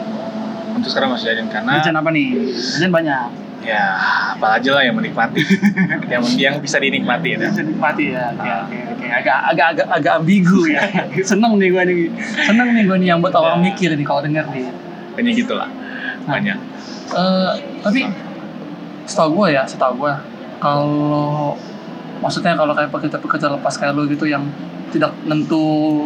Untuk 0.73 0.89
sekarang 0.89 1.13
masih 1.13 1.29
jajan 1.29 1.47
karena 1.47 1.77
jajan 1.77 1.95
apa 1.95 2.09
nih 2.09 2.27
jajan 2.73 2.89
banyak 2.89 3.27
ya 3.63 3.95
apa 4.35 4.59
aja 4.59 4.69
lah 4.71 4.83
yang 4.83 4.91
menikmati. 4.93 5.39
yang 6.11 6.19
yang 6.35 6.55
bisa 6.59 6.77
dinikmati 6.77 7.31
ya. 7.31 7.37
bisa 7.39 7.63
nikmati 7.63 8.11
ya 8.11 8.33
oke 8.33 8.49
oke 8.67 8.77
oke 8.91 9.05
agak 9.07 9.37
agak 9.47 9.67
agak 9.71 9.87
agak 9.89 10.13
ambigu 10.17 10.67
ya 10.67 10.83
seneng 11.31 11.55
nih 11.55 11.69
gue 11.69 11.83
nih 11.85 11.97
seneng 12.43 12.67
nih 12.69 12.83
gue 12.83 12.97
nih 12.99 13.07
yang 13.07 13.19
buat 13.19 13.31
orang 13.31 13.63
Ya. 13.63 13.71
mikir 13.71 13.89
nih 13.93 14.03
kalau 14.03 14.19
denger 14.19 14.43
nih 14.51 14.67
Kayaknya 15.13 15.31
gitulah. 15.37 15.69
Banyak. 16.25 16.57
Eh, 17.13 17.51
tapi 17.79 18.01
setahu 19.05 19.29
gue 19.39 19.47
ya 19.53 19.63
setahu 19.63 19.93
gue 20.01 20.13
kalau 20.57 21.53
maksudnya 22.19 22.53
kalau 22.53 22.71
kayak 22.71 22.89
pekerja-pekerja 22.89 23.47
lepas 23.51 23.73
kayak 23.73 23.93
lu 23.93 24.05
gitu 24.05 24.25
yang 24.25 24.43
tidak 24.89 25.09
nentu 25.23 26.05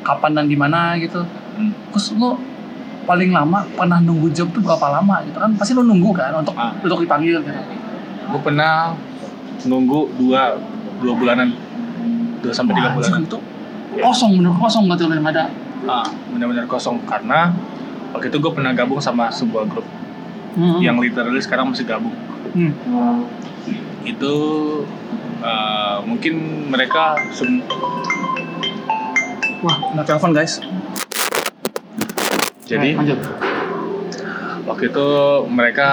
kapan 0.00 0.34
dan 0.34 0.46
di 0.46 0.54
mana 0.54 0.96
gitu 0.96 1.22
Hmm. 1.54 1.70
terus 1.88 2.10
lu 2.12 2.34
paling 3.04 3.30
lama 3.30 3.62
pernah 3.70 4.00
nunggu 4.00 4.26
job 4.28 4.50
tuh 4.50 4.58
berapa 4.58 4.90
lama 4.90 5.22
gitu 5.22 5.38
kan 5.38 5.54
pasti 5.54 5.70
lu 5.70 5.82
nunggu 5.82 6.10
kan 6.10 6.34
untuk 6.34 6.50
Ah. 6.54 6.74
untuk 6.74 6.98
dipanggil 6.98 7.38
gitu 7.38 7.62
gue 8.24 8.40
pernah 8.42 8.90
nunggu 9.62 10.18
dua 10.18 10.58
dua 10.98 11.14
bulanan 11.14 11.54
dua 12.40 12.50
sampai 12.50 12.74
tiga 12.74 12.90
bulanan 12.90 13.22
itu 13.22 13.38
kosong 13.94 14.34
bener 14.34 14.50
kosong 14.52 14.90
berarti 14.90 15.04
lu 15.04 15.14
yang 15.14 15.28
ada 15.28 15.46
ah 15.84 16.02
benar-benar 16.26 16.66
kosong 16.66 16.98
karena 17.04 17.54
waktu 18.10 18.26
itu 18.28 18.38
gue 18.40 18.52
pernah 18.52 18.74
gabung 18.74 18.98
sama 18.98 19.30
sebuah 19.30 19.64
grup 19.64 19.86
Hmm. 20.54 20.78
yang 20.78 20.98
literally 20.98 21.38
sekarang 21.38 21.70
masih 21.70 21.82
gabung 21.84 22.14
Hmm. 22.50 22.74
itu 24.02 24.34
eh, 25.44 25.96
mungkin 26.02 26.34
mereka 26.66 27.20
sem- 27.30 27.62
wah 29.60 29.76
kena 29.86 30.02
telepon 30.02 30.32
guys. 30.32 30.60
Jadi 32.64 32.88
Nah, 32.90 32.98
lanjut. 32.98 33.18
waktu 34.64 34.84
itu 34.88 35.06
mereka 35.46 35.88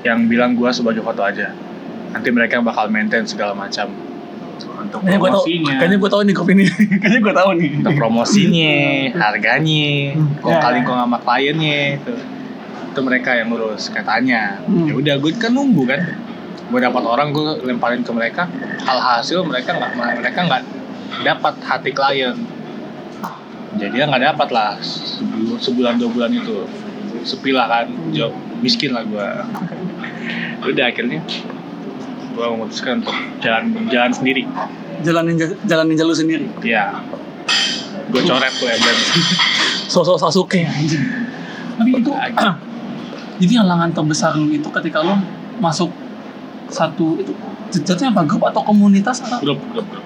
yang 0.00 0.28
bilang 0.28 0.52
gue 0.52 0.68
sebagai 0.68 1.00
foto 1.00 1.24
aja. 1.24 1.52
Nanti 2.08 2.28
mereka 2.28 2.60
bakal 2.60 2.88
maintain 2.88 3.24
segala 3.24 3.52
macam 3.52 3.88
untuk 4.78 5.00
kayaknya 5.02 5.18
tau 5.18 5.24
promosinya. 5.34 5.72
kayaknya 5.74 5.96
gue 5.98 6.10
tau 6.10 6.22
nih 6.22 6.34
grup 6.34 6.48
ini. 6.50 6.64
Kayaknya 7.00 7.20
gue 7.20 7.34
tau 7.34 7.50
nih. 7.52 7.70
Untuk 7.78 7.94
promosinya, 7.94 8.74
harganya, 9.22 9.88
kok 10.38 10.48
Ya, 10.48 10.58
kali 10.58 10.78
kok 10.82 10.94
sama 10.94 11.18
kliennya 11.18 11.78
itu, 11.98 12.12
itu 12.88 13.00
mereka 13.02 13.30
yang 13.32 13.48
ngurus 13.48 13.90
katanya. 13.90 14.60
Hmm. 14.64 14.86
Ya 14.86 14.94
udah, 14.94 15.14
gue 15.18 15.32
kan 15.34 15.52
nunggu 15.52 15.82
kan, 15.84 16.00
gue 16.68 16.80
dapat 16.80 17.00
orang 17.00 17.32
gue 17.32 17.64
lemparin 17.64 18.04
ke 18.04 18.12
mereka, 18.12 18.44
alhasil 18.84 19.40
mereka 19.40 19.72
nggak 19.72 19.92
mereka 20.20 20.40
nggak 20.44 20.62
dapat 21.24 21.54
hati 21.64 21.90
klien, 21.96 22.36
jadi 23.80 23.94
ya 23.94 24.04
nggak 24.04 24.36
dapat 24.36 24.48
lah 24.52 24.76
sebu- 24.80 25.56
sebulan 25.56 25.96
dua 25.96 26.10
bulan 26.12 26.30
itu, 26.30 26.68
sepi 27.24 27.56
lah 27.56 27.66
kan, 27.66 27.88
job 28.12 28.36
miskin 28.60 28.92
lah 28.92 29.02
gue. 29.02 29.28
Udah 30.68 30.84
akhirnya 30.92 31.24
gue 32.36 32.46
memutuskan 32.54 33.00
untuk 33.00 33.16
jalan 33.40 33.72
jalan 33.88 34.12
sendiri. 34.12 34.44
jalanin 35.02 35.38
jalanin 35.64 35.94
jalur 35.96 36.14
sendiri? 36.14 36.46
Ya, 36.60 37.00
gue 38.12 38.22
coret 38.22 38.52
tuh 38.60 38.66
brand. 38.68 39.00
sosok 39.94 40.20
Sasuke 40.20 40.68
anjing. 40.68 41.00
Tapi 41.80 41.90
itu 41.96 42.10
jadi 43.40 43.52
halangan 43.64 43.94
terbesar 43.94 44.36
lu 44.36 44.52
itu 44.52 44.68
ketika 44.68 45.00
lu 45.00 45.16
masuk 45.58 45.88
satu 46.68 47.20
itu 47.20 47.32
jatuhnya 47.84 48.12
apa? 48.12 48.22
Grup 48.28 48.42
atau 48.48 48.62
komunitas 48.64 49.24
atau? 49.24 49.40
Grup 49.40 49.60
grup 49.72 49.86
grup. 49.88 50.04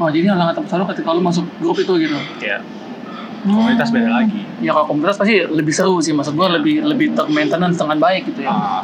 Oh 0.00 0.08
jadi 0.08 0.32
halangan 0.32 0.56
terbesar 0.56 0.80
lu 0.80 0.88
ketika 0.88 1.12
lu 1.12 1.20
masuk 1.20 1.44
grup 1.60 1.76
itu 1.76 1.92
gitu? 2.00 2.16
Ya 2.40 2.64
komunitas 3.44 3.88
beda 3.88 4.10
lagi. 4.12 4.40
Ya 4.60 4.76
kalau 4.76 4.86
komunitas 4.92 5.16
pasti 5.16 5.44
lebih 5.44 5.72
seru 5.72 5.96
sih. 6.04 6.12
Maksud 6.12 6.36
gua 6.36 6.52
lebih 6.52 6.84
lebih 6.84 7.16
termaintenance 7.16 7.80
dengan 7.80 7.96
baik 8.00 8.28
gitu 8.32 8.44
ya. 8.44 8.52
Ah, 8.52 8.82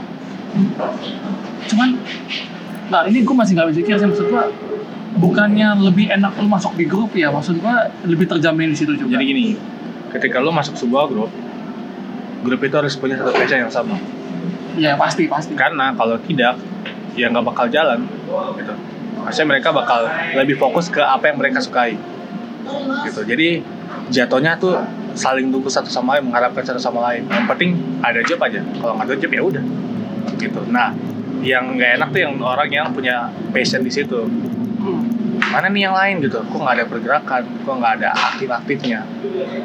cuman 1.69 2.01
nah 2.89 3.05
ini 3.05 3.25
gua 3.25 3.45
masih 3.45 3.53
nggak 3.57 3.69
bisa 3.73 3.79
pikir 3.85 3.95
sih. 4.01 4.09
Maksud 4.09 4.27
gua 4.33 4.49
bukannya 5.17 5.81
lebih 5.81 6.13
enak 6.13 6.37
lu 6.41 6.49
masuk 6.49 6.73
di 6.77 6.85
grup 6.89 7.13
ya? 7.17 7.29
Maksud 7.33 7.61
gua 7.61 7.93
lebih 8.05 8.29
terjamin 8.29 8.73
di 8.73 8.77
situ 8.77 8.97
juga. 8.97 9.21
Jadi 9.21 9.25
gini 9.25 9.47
ketika 10.13 10.41
lo 10.41 10.53
masuk 10.55 10.77
sebuah 10.81 11.13
grup 11.13 11.29
grup 12.45 12.61
itu 12.63 12.75
harus 12.77 12.95
punya 12.97 13.21
satu 13.21 13.33
passion 13.37 13.69
yang 13.69 13.73
sama. 13.73 13.97
Ya 14.77 14.93
pasti 14.97 15.29
pasti. 15.29 15.57
Karena 15.57 15.93
kalau 15.97 16.21
tidak 16.25 16.57
ya 17.17 17.33
nggak 17.33 17.47
bakal 17.49 17.67
jalan 17.73 18.05
gitu. 18.61 18.75
Maksudnya 19.25 19.49
mereka 19.57 19.75
bakal 19.75 20.07
lebih 20.37 20.55
fokus 20.61 20.87
ke 20.87 21.03
apa 21.03 21.33
yang 21.33 21.41
mereka 21.41 21.59
sukai 21.59 21.99
gitu. 23.09 23.21
Jadi 23.27 23.65
jatuhnya 24.13 24.55
tuh 24.61 24.79
saling 25.17 25.49
tunggu 25.49 25.67
satu 25.73 25.89
sama 25.89 26.15
lain 26.21 26.31
mengharapkan 26.31 26.63
satu 26.63 26.79
sama 26.79 27.03
lain. 27.11 27.27
Yang 27.27 27.47
penting 27.49 27.71
ada 28.05 28.21
job 28.23 28.39
aja. 28.45 28.61
Kalau 28.79 28.93
nggak 29.01 29.07
ada 29.11 29.17
job 29.17 29.31
ya 29.33 29.43
udah 29.43 29.65
gitu. 30.37 30.61
Nah 30.71 30.93
yang 31.43 31.75
nggak 31.75 31.91
enak 31.99 32.09
tuh 32.13 32.21
yang 32.23 32.33
orang 32.39 32.69
yang 32.71 32.87
punya 32.93 33.33
passion 33.51 33.83
di 33.83 33.91
situ. 33.91 34.29
Mana 35.37 35.73
nih 35.73 35.89
yang 35.89 35.95
lain 35.97 36.15
gitu? 36.21 36.39
Kok 36.43 36.59
nggak 36.59 36.75
ada 36.81 36.85
pergerakan 36.87 37.43
kok 37.65 37.75
nggak 37.77 37.93
ada 38.01 38.09
aktif 38.13 38.49
aktifnya 38.49 39.05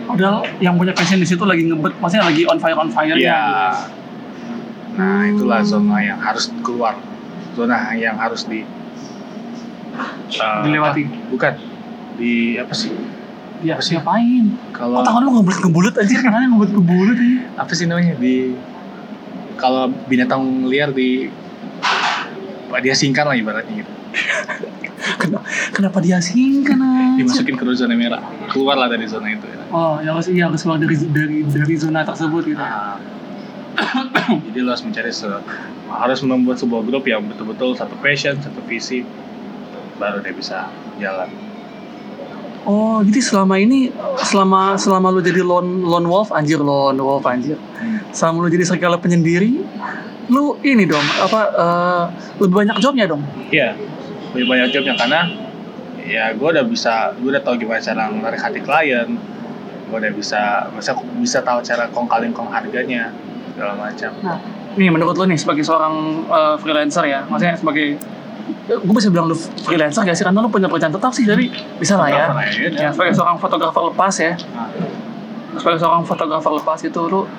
Padahal 0.08 0.44
yang 0.60 0.76
punya 0.76 0.92
passion 0.92 1.20
di 1.20 1.28
situ 1.28 1.44
lagi 1.48 1.68
ngebet, 1.68 1.96
maksudnya 2.00 2.28
lagi 2.28 2.44
on 2.48 2.58
fire 2.60 2.78
on 2.80 2.90
fire 2.92 3.16
Iya. 3.16 3.42
Nah, 4.92 5.24
itulah 5.32 5.64
zona 5.64 6.04
yang 6.04 6.20
harus 6.20 6.52
keluar. 6.60 7.00
Zona 7.52 7.92
yang 7.94 8.16
harus 8.16 8.44
di 8.44 8.64
uh, 10.38 10.62
Dilewati. 10.64 11.04
Bukan. 11.30 11.54
Di 12.16 12.58
apa 12.58 12.72
sih? 12.72 12.92
Ya, 13.62 13.78
Apa 13.78 13.84
sih? 13.84 13.94
siapain? 13.94 14.58
Kalau 14.74 15.00
Oh, 15.00 15.06
tangan 15.06 15.22
lu 15.22 15.30
ngebulet 15.38 15.60
ngebulet 15.62 15.96
aja, 15.96 16.16
tangannya 16.26 16.48
ngebulet 16.50 16.72
ngebulet 16.74 17.18
aja. 17.18 17.40
apa 17.58 17.72
sih 17.72 17.86
namanya 17.86 18.14
di 18.18 18.58
kalau 19.54 19.86
binatang 20.08 20.42
liar 20.66 20.90
di 20.90 21.30
dia 22.74 22.96
singkan 22.96 23.28
lah 23.28 23.36
ibaratnya 23.36 23.84
gitu. 23.84 23.92
Kenapa, 25.02 25.46
kenapa 25.74 25.98
diasingkan 25.98 26.78
aja? 26.78 27.18
Dimasukin 27.18 27.58
ke 27.58 27.64
zona 27.74 27.94
merah. 27.94 28.22
Keluarlah 28.50 28.86
dari 28.86 29.06
zona 29.06 29.30
itu 29.30 29.46
ya. 29.46 29.58
Oh, 29.70 29.98
yang 29.98 30.14
harus 30.14 30.30
iya 30.30 30.46
harus 30.46 30.62
keluar 30.62 30.78
dari 30.78 30.94
dari 30.94 31.38
dari 31.42 31.76
zona 31.76 32.02
tersebut 32.02 32.46
gitu. 32.46 32.58
Nah, 32.58 33.02
jadi 34.50 34.58
lo 34.64 34.70
harus 34.76 34.84
mencari 34.84 35.12
se- 35.12 35.44
harus 35.92 36.20
membuat 36.24 36.58
sebuah 36.60 36.82
grup 36.88 37.04
yang 37.08 37.24
betul-betul 37.28 37.76
satu 37.76 37.96
passion, 38.00 38.40
satu 38.40 38.60
visi, 38.64 39.04
baru 40.00 40.24
dia 40.24 40.34
bisa 40.36 40.68
jalan. 41.00 41.28
Oh, 42.62 43.02
jadi 43.02 43.20
selama 43.26 43.58
ini 43.58 43.90
selama 44.22 44.78
selama 44.78 45.10
lu 45.10 45.20
jadi 45.20 45.42
lone 45.42 45.82
lone 45.82 46.06
wolf 46.06 46.30
anjir 46.30 46.62
lone 46.62 47.02
wolf 47.02 47.26
anjir. 47.26 47.58
Selama 48.14 48.46
lu 48.46 48.48
jadi 48.54 48.64
serigala 48.70 49.02
penyendiri, 49.02 49.66
lu 50.30 50.56
ini 50.62 50.86
dong 50.86 51.04
apa 51.20 51.42
eh, 51.52 52.04
lebih 52.40 52.56
banyak 52.64 52.78
jobnya 52.80 53.10
dong 53.10 53.20
Iya, 53.52 53.76
lebih 54.32 54.48
banyak 54.48 54.68
jobnya 54.72 54.94
karena 54.96 55.22
ya 56.08 56.32
gue 56.32 56.48
udah 56.48 56.66
bisa, 56.66 57.12
gue 57.20 57.30
udah 57.34 57.44
tahu 57.44 57.60
gimana 57.60 57.84
cara 57.84 58.08
menarik 58.08 58.40
hati 58.40 58.60
klien, 58.64 59.20
gue 59.90 59.98
udah 59.98 60.14
bisa, 60.16 60.72
bisa 60.72 60.92
bisa 61.20 61.40
tahu 61.44 61.60
cara 61.66 61.92
kong 61.92 62.08
kaling 62.08 62.32
kong 62.32 62.48
harganya 62.48 63.12
segala 63.62 63.78
macam. 63.78 64.10
Nah, 64.26 64.38
nih 64.74 64.90
menurut 64.90 65.14
lu 65.14 65.30
nih 65.30 65.38
sebagai 65.38 65.62
seorang 65.62 66.26
eh, 66.26 66.56
freelancer 66.58 67.06
ya, 67.06 67.22
maksudnya 67.30 67.54
sebagai 67.54 67.88
gue 68.68 68.96
bisa 68.98 69.14
bilang 69.14 69.30
lu 69.30 69.38
freelancer 69.38 70.02
gak 70.02 70.18
sih 70.18 70.26
karena 70.26 70.42
lu 70.42 70.50
punya 70.50 70.66
pekerjaan 70.66 70.90
tetap 70.90 71.14
sih 71.14 71.30
jadi 71.30 71.46
bisa 71.78 71.94
lah 72.02 72.10
ya. 72.10 72.26
Ya, 72.50 72.70
Ya, 72.74 72.90
sebagai 72.90 73.14
seorang 73.14 73.38
fotografer 73.38 73.94
lepas 73.94 74.14
ya, 74.18 74.34
Nah, 74.58 74.68
sebagai 75.62 75.78
seorang 75.78 76.02
fotografer 76.10 76.52
lepas 76.58 76.80
itu 76.82 77.02
lu 77.06 77.30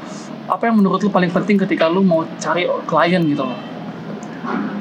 apa 0.46 0.62
yang 0.70 0.78
menurut 0.78 1.02
lu 1.02 1.10
paling 1.10 1.34
penting 1.34 1.58
ketika 1.58 1.90
lu 1.90 2.06
mau 2.06 2.22
cari 2.38 2.70
klien 2.86 3.22
gitu 3.26 3.42
loh? 3.42 3.58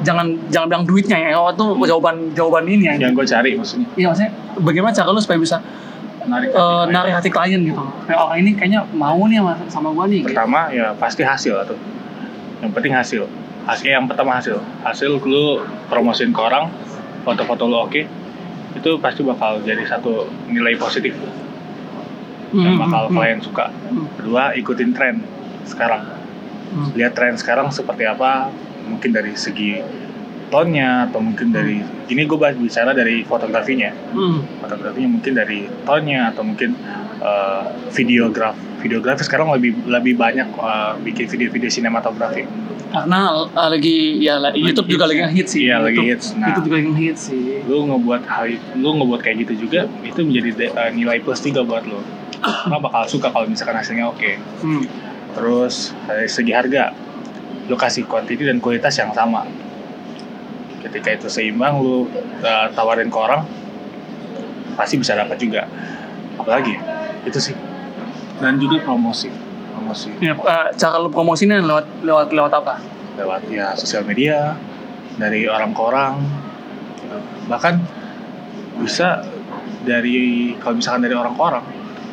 Jangan 0.01 0.33
jangan 0.49 0.67
bilang 0.69 0.85
duitnya 0.85 1.17
ya, 1.21 1.37
oh 1.37 1.49
itu 1.49 1.65
jawaban 1.85 2.33
jawaban 2.37 2.65
ini 2.69 2.85
ya. 2.89 2.97
yang 2.97 3.13
gue 3.13 3.25
cari 3.25 3.53
maksudnya 3.53 3.85
Iya 3.93 4.05
maksudnya 4.13 4.31
bagaimana 4.61 4.93
cara 4.93 5.09
lu 5.13 5.21
supaya 5.21 5.37
bisa 5.41 5.57
menarik 6.25 6.49
hati 6.53 6.75
eh, 6.75 6.83
klien. 6.83 6.93
narik 6.93 7.13
hati 7.17 7.29
klien 7.29 7.61
gitu. 7.65 7.83
Kayak 8.07 8.19
orang 8.19 8.37
ini 8.41 8.51
kayaknya 8.57 8.81
mau 8.93 9.21
nih 9.27 9.37
sama, 9.41 9.53
sama 9.69 9.89
gua 9.93 10.05
nih. 10.07 10.21
Gitu. 10.23 10.29
Pertama 10.33 10.59
ya 10.73 10.87
pasti 10.95 11.21
hasil 11.25 11.53
tuh. 11.65 11.79
Yang 12.61 12.71
penting 12.77 12.93
hasil. 12.93 13.23
Hasil 13.65 13.87
yang 13.89 14.05
pertama 14.09 14.37
hasil. 14.37 14.57
Hasil 14.85 15.21
lu 15.21 15.61
promosiin 15.89 16.33
ke 16.33 16.41
orang, 16.41 16.69
foto-foto 17.25 17.65
lu 17.69 17.77
oke, 17.77 18.01
itu 18.77 18.91
pasti 19.01 19.21
bakal 19.21 19.61
jadi 19.61 19.83
satu 19.85 20.29
nilai 20.49 20.77
positif 20.77 21.13
yang 22.51 22.75
Hmm, 22.75 22.83
bakal 22.83 23.07
hmm, 23.07 23.15
klien 23.15 23.39
suka. 23.39 23.71
Hmm. 23.71 24.07
Kedua, 24.19 24.51
ikutin 24.59 24.91
tren 24.91 25.23
sekarang. 25.63 26.03
hmm. 26.75 26.99
Lihat 26.99 27.15
tren 27.15 27.39
sekarang 27.39 27.71
seperti 27.71 28.03
apa, 28.03 28.51
mungkin 28.83 29.15
dari 29.15 29.31
segi 29.39 29.79
tonnya 30.51 31.07
atau 31.07 31.19
mungkin 31.19 31.49
dari 31.49 31.79
ini 32.05 32.21
gue 32.21 32.35
bahas 32.35 32.53
bicara 32.53 32.91
dari 32.91 33.23
fotografinya 33.23 33.89
Hmm. 34.11 34.43
fotografinya 34.59 35.09
mungkin 35.09 35.31
dari 35.33 35.59
tonnya 35.81 36.29
atau 36.29 36.43
mungkin 36.43 36.75
eh, 37.17 37.63
videograf 37.89 38.53
videografi 38.77 39.23
sekarang 39.23 39.47
lebih 39.49 39.79
lebih 39.85 40.13
banyak 40.15 40.47
eh, 40.49 40.91
bikin 41.01 41.25
video-video 41.25 41.67
sinematografi 41.67 42.43
Karena 42.91 43.31
uh, 43.31 43.69
lagi 43.71 44.19
ya 44.19 44.35
la- 44.35 44.51
YouTube 44.51 44.91
juga 44.91 45.07
lagi 45.07 45.23
hits. 45.23 45.31
ngehits 45.31 45.51
sih. 45.53 45.61
Iya, 45.63 45.79
lagi 45.79 46.01
hits. 46.03 46.27
Nah. 46.35 46.51
YouTube 46.51 46.65
juga 46.67 46.75
lagi 46.75 46.89
ngehits 46.91 47.21
sih. 47.23 47.43
lu 47.63 47.87
ngebuat 47.87 48.21
hal 48.27 48.45
lu 48.75 48.89
ngebuat 48.93 49.19
kayak 49.21 49.37
gitu 49.41 49.53
juga 49.63 49.87
itu 50.03 50.19
menjadi 50.19 50.49
de- 50.51 50.73
eh, 50.75 50.91
nilai 50.91 51.17
plus 51.17 51.39
juga 51.39 51.63
buat 51.63 51.87
lo 51.87 52.03
karena 52.35 52.77
bakal 52.81 53.07
suka 53.07 53.31
kalau 53.31 53.47
misalkan 53.47 53.77
hasilnya 53.77 54.11
oke 54.11 54.31
Hmm. 54.59 54.83
terus 55.31 55.95
dari 56.03 56.27
segi 56.27 56.51
harga 56.51 56.91
lu 57.63 57.75
kasih 57.75 58.03
quantity 58.03 58.43
dan 58.43 58.59
kualitas 58.59 58.91
yang 58.93 59.13
sama 59.13 59.47
ketika 60.81 61.09
itu 61.15 61.27
seimbang 61.29 61.77
lu 61.79 62.09
uh, 62.41 62.67
tawarin 62.73 63.07
ke 63.07 63.17
orang 63.17 63.45
pasti 64.75 64.97
bisa 64.97 65.13
dapat 65.13 65.37
juga 65.37 65.67
apalagi 66.37 66.75
itu 67.23 67.39
sih 67.39 67.55
dan 68.41 68.57
juga 68.57 68.81
promosi 68.81 69.29
promosi 69.71 70.09
Ya, 70.19 70.33
uh, 70.33 70.69
cara 70.73 70.95
lu 70.97 71.09
promosinya 71.09 71.61
lewat 71.61 71.85
lewat 72.01 72.27
lewat 72.33 72.51
apa? 72.55 72.75
lewat 73.19 73.41
ya 73.51 73.75
sosial 73.75 74.07
media 74.07 74.55
dari 75.19 75.45
orang 75.45 75.75
ke 75.75 75.81
orang 75.83 76.13
gitu. 76.97 77.17
bahkan 77.45 77.77
bisa 78.79 79.21
dari 79.83 80.53
kalau 80.57 80.79
misalkan 80.79 81.05
dari 81.05 81.13
orang 81.13 81.35
ke 81.35 81.43
orang 81.43 81.65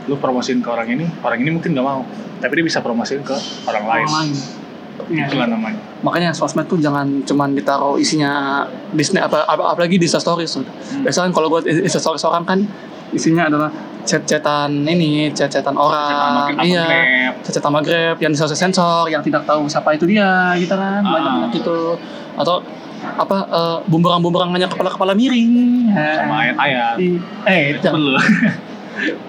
lu 0.09 0.17
promosiin 0.19 0.59
ke 0.61 0.69
orang 0.69 0.89
ini 0.91 1.07
orang 1.23 1.39
ini 1.41 1.51
mungkin 1.55 1.73
nggak 1.73 1.87
mau 1.87 2.03
tapi 2.43 2.53
dia 2.61 2.67
bisa 2.67 2.81
promosiin 2.83 3.23
ke 3.23 3.37
orang 3.65 3.85
lain 3.87 4.07
Orang 4.07 4.17
lain. 4.27 4.37
Iya, 5.07 5.25
itulah 5.31 5.47
namanya. 5.47 5.79
Makanya 6.03 6.31
sosmed 6.35 6.67
tuh 6.67 6.83
jangan 6.83 7.23
cuman 7.23 7.55
ditaruh 7.55 7.97
isinya 7.97 8.65
Disney 8.93 9.23
apa, 9.23 9.47
apa 9.47 9.73
apalagi 9.73 9.97
di 9.97 10.05
Insta 10.05 10.19
stories. 10.19 10.59
Tuh. 10.59 10.67
Biasanya 11.07 11.31
kan 11.31 11.33
kalau 11.33 11.49
gue 11.55 11.61
Insta 11.71 12.03
stories 12.03 12.25
orang 12.27 12.45
kan 12.45 12.59
isinya 13.15 13.49
adalah 13.49 13.71
chat-chatan 14.05 14.89
ini, 14.89 15.29
chat-chatan 15.33 15.77
orang, 15.77 16.57
iya, 16.65 17.33
chat 17.45 17.61
sama 17.61 17.85
Grab 17.85 18.17
yang 18.21 18.33
disensor 18.33 18.57
sensor, 18.57 19.05
yang 19.13 19.21
tidak 19.21 19.45
tahu 19.45 19.69
siapa 19.69 19.93
itu 19.93 20.09
dia, 20.09 20.57
gitu 20.57 20.73
kan, 20.73 21.05
Ah. 21.05 21.13
banyak 21.17 21.33
banyak 21.37 21.51
gitu, 21.61 21.97
atau 22.37 22.65
apa 22.99 23.37
eh, 23.49 23.77
bumerang-bumerang 23.85 24.49
hanya 24.57 24.65
kepala-kepala 24.69 25.13
miring, 25.13 25.89
sama 25.93 26.35
Eh, 26.35 26.41
ayat-ayat 26.49 26.97
eh, 27.49 27.61
itu 27.77 27.79
jangan, 27.85 28.01
lu 28.01 28.21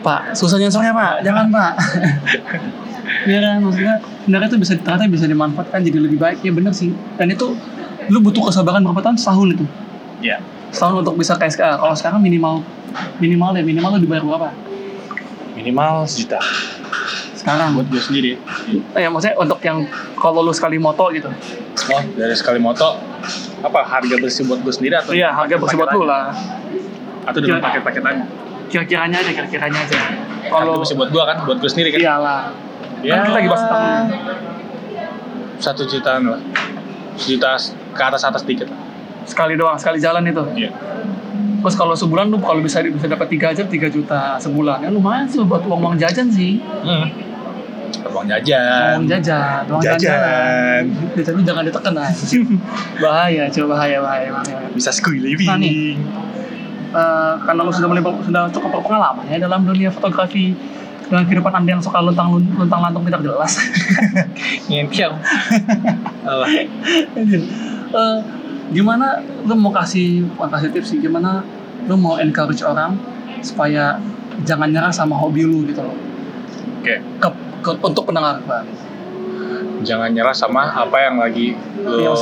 Pak, 0.01 0.33
susah 0.33 0.57
nyensornya 0.57 0.95
Pak, 0.95 1.27
jangan 1.27 1.45
Pak. 1.51 1.73
Iya 3.21 3.39
kan, 3.41 3.57
maksudnya 3.61 3.95
sebenarnya 4.19 4.47
itu 4.47 4.57
bisa 4.57 4.73
ternyata 4.77 5.03
bisa 5.07 5.25
dimanfaatkan 5.25 5.79
jadi 5.81 5.99
lebih 5.99 6.17
baik, 6.17 6.39
ya 6.39 6.51
bener 6.51 6.71
sih. 6.71 6.89
Dan 7.15 7.29
itu 7.29 7.53
lu 8.07 8.19
butuh 8.19 8.47
kesabaran 8.47 8.81
berapa 8.81 9.01
tahun? 9.01 9.15
Setahun 9.15 9.47
itu. 9.51 9.65
ya 10.19 10.37
Setahun 10.69 11.01
untuk 11.01 11.15
bisa 11.15 11.33
ke 11.33 11.45
SKA. 11.45 11.75
Kalau 11.75 11.93
sekarang 11.93 12.19
minimal 12.19 12.61
minimal 13.17 13.53
ya 13.53 13.61
minimal 13.61 13.89
lu 13.95 14.01
dibayar 14.01 14.23
berapa? 14.23 14.49
minimal 15.51 16.05
sejuta 16.05 16.39
Sekarang. 17.33 17.75
buat 17.75 17.87
gue 17.87 17.99
sendiri 17.99 18.31
Eh, 18.93 19.01
ya 19.01 19.09
maksudnya 19.09 19.35
untuk 19.35 19.59
yang 19.59 19.83
kalau 20.13 20.39
lu 20.39 20.49
sekali 20.49 20.79
moto 20.79 21.11
gitu. 21.11 21.27
oh 21.85 22.01
dari 22.13 22.31
sekali 22.31 22.57
moto 22.57 22.95
apa 23.59 23.79
harga 23.83 24.15
bersih 24.15 24.47
buat 24.47 24.59
gue 24.59 24.71
sendiri 24.71 24.95
atau 24.95 25.11
Iya, 25.11 25.29
harga 25.29 25.55
bersih 25.57 25.75
buat 25.75 25.91
lu 25.91 26.03
lah. 26.03 26.31
atau 27.21 27.39
dengan 27.39 27.59
paket-paketannya 27.59 28.25
Kira-kiranya 28.69 29.17
aja, 29.17 29.31
kira-kiranya 29.33 29.79
aja. 29.81 29.99
Kalau 30.45 30.79
bersih 30.79 30.95
buat 30.95 31.09
gue 31.09 31.19
kan 31.19 31.37
buat 31.43 31.57
gue 31.57 31.67
sendiri 31.67 31.89
kan 31.91 31.99
iyalah. 31.99 32.41
Ya 33.01 33.13
Kan 33.15 33.25
kita 33.25 33.35
lagi 33.35 33.47
bahas 33.47 33.63
tentang 33.63 34.05
satu 35.59 35.81
jutaan 35.85 36.23
lah 36.25 36.41
sejuta 37.19 37.59
ke 37.91 38.01
atas 38.01 38.23
atas 38.23 38.43
dikit 38.43 38.71
lah 38.71 38.79
sekali 39.27 39.53
doang, 39.53 39.77
sekali 39.77 40.01
jalan 40.01 40.25
itu. 40.25 40.41
iya 40.57 40.71
Terus 41.59 41.75
kalau 41.75 41.91
sebulan 41.91 42.31
lu 42.31 42.39
kalau 42.39 42.63
bisa 42.63 42.79
bisa 42.81 43.05
dapat 43.05 43.27
3 43.29 43.51
jam 43.51 43.67
3 43.67 43.91
juta 43.91 44.39
sebulan. 44.39 44.79
Ya 44.79 44.89
lumayan 44.89 45.27
sih 45.27 45.43
buat 45.43 45.59
uang 45.67 45.79
uang 45.83 45.95
jajan 45.99 46.31
sih. 46.31 46.57
hmm. 46.57 47.07
uang 48.09 48.25
jajan 48.25 48.95
Uang 48.95 49.11
jajan, 49.11 49.61
uang 49.67 49.83
jajan. 49.83 50.83
jajan 51.19 51.43
jangan 51.43 51.63
ditekan 51.67 51.93
ah. 51.99 52.09
bahaya, 53.03 53.43
coba 53.51 53.75
bahaya, 53.75 53.97
bahaya, 53.99 54.27
bahaya. 54.33 54.57
bisa 54.71 54.89
school 54.89 55.19
living 55.19 55.51
Nah, 55.51 55.59
nih. 55.59 55.99
Eh, 56.89 57.33
karena 57.45 57.61
lu 57.61 57.69
sudah 57.69 57.91
sudah 58.23 58.43
cukup 58.49 58.69
berpengalaman 58.81 59.27
ya 59.29 59.37
dalam 59.37 59.61
dunia 59.61 59.93
fotografi 59.93 60.55
dengan 61.09 61.25
kehidupan 61.25 61.51
anda 61.51 61.69
yang 61.71 61.81
suka 61.81 61.99
luntang 61.99 62.29
luntang 62.31 62.79
lantung 62.79 63.03
tidak 63.03 63.21
jelas. 63.21 63.57
ngentil 64.69 65.11
apa 66.21 66.45
Eh, 67.89 68.17
gimana 68.69 69.17
lu 69.41 69.55
mau 69.55 69.73
kasih 69.73 70.21
mau 70.31 70.45
kasih 70.45 70.69
tips 70.69 70.87
sih 70.87 70.99
gimana 70.99 71.41
lu 71.83 71.97
mau 71.97 72.15
encourage 72.15 72.61
orang 72.61 72.93
supaya 73.41 73.97
jangan 74.39 74.69
nyerah 74.69 74.91
sama 74.91 75.15
hobi 75.15 75.41
lu 75.41 75.65
gitu 75.65 75.81
loh. 75.81 75.97
oke 76.77 76.95
Ke, 77.17 77.27
ke- 77.59 77.79
untuk 77.81 78.05
pendengar 78.05 78.37
gua. 78.39 78.61
jangan 79.81 80.13
nyerah 80.13 80.31
sama 80.31 80.69
apa 80.69 80.97
yang 81.01 81.17
lagi 81.17 81.57
Iya, 81.79 82.13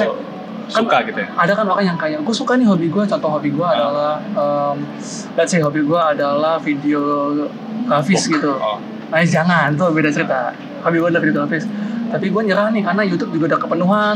suka 0.68 0.98
gitu 1.08 1.20
ya 1.24 1.28
Ada 1.36 1.52
kan 1.56 1.66
orang 1.68 1.86
yang 1.86 1.98
kayak 1.98 2.20
gue 2.22 2.36
suka 2.36 2.60
nih 2.60 2.68
hobi 2.68 2.88
gue, 2.92 3.04
contoh 3.08 3.30
hobi 3.32 3.50
gue 3.52 3.68
adalah 3.68 4.20
um, 4.36 4.78
let's 5.40 5.52
say 5.52 5.60
hobi 5.64 5.82
gue 5.84 6.00
adalah 6.00 6.60
video 6.60 7.02
grafis 7.88 8.28
gitu. 8.28 8.52
oh 8.56 8.80
Nah, 9.08 9.24
jangan 9.24 9.72
tuh 9.80 9.96
beda 9.96 10.12
cerita. 10.12 10.52
Hobi 10.84 11.00
gue 11.00 11.08
adalah 11.08 11.24
video 11.24 11.36
grafis. 11.40 11.64
Tapi 12.12 12.28
gue 12.28 12.42
nyerah 12.44 12.68
nih 12.76 12.84
karena 12.84 13.02
YouTube 13.08 13.32
juga 13.32 13.56
udah 13.56 13.60
kepenuhan. 13.64 14.16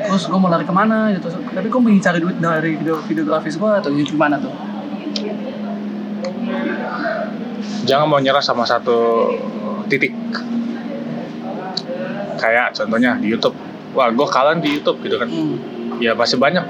Terus 0.00 0.24
gue 0.32 0.38
mau 0.40 0.48
lari 0.48 0.64
ke 0.64 0.72
mana 0.72 1.12
gitu. 1.12 1.28
Tapi 1.28 1.68
gue 1.68 1.80
pengen 1.84 2.00
cari 2.00 2.18
duit 2.24 2.36
dari 2.40 2.72
video 2.80 2.96
video 3.04 3.24
grafis 3.28 3.60
gue 3.60 3.68
atau 3.68 3.92
YouTube 3.92 4.16
mana 4.16 4.40
tuh? 4.40 4.52
jangan 7.84 8.06
mau 8.06 8.20
nyerah 8.20 8.44
sama 8.44 8.62
satu 8.62 9.28
titik 9.90 10.14
kayak 12.38 12.72
contohnya 12.76 13.18
di 13.18 13.34
YouTube 13.34 13.56
wah 13.92 14.08
gue 14.08 14.26
kalah 14.30 14.56
di 14.56 14.78
YouTube 14.78 15.02
gitu 15.04 15.16
kan 15.18 15.28
Hmm. 15.28 15.56
Ya 16.00 16.16
masih 16.16 16.40
banyak 16.40 16.64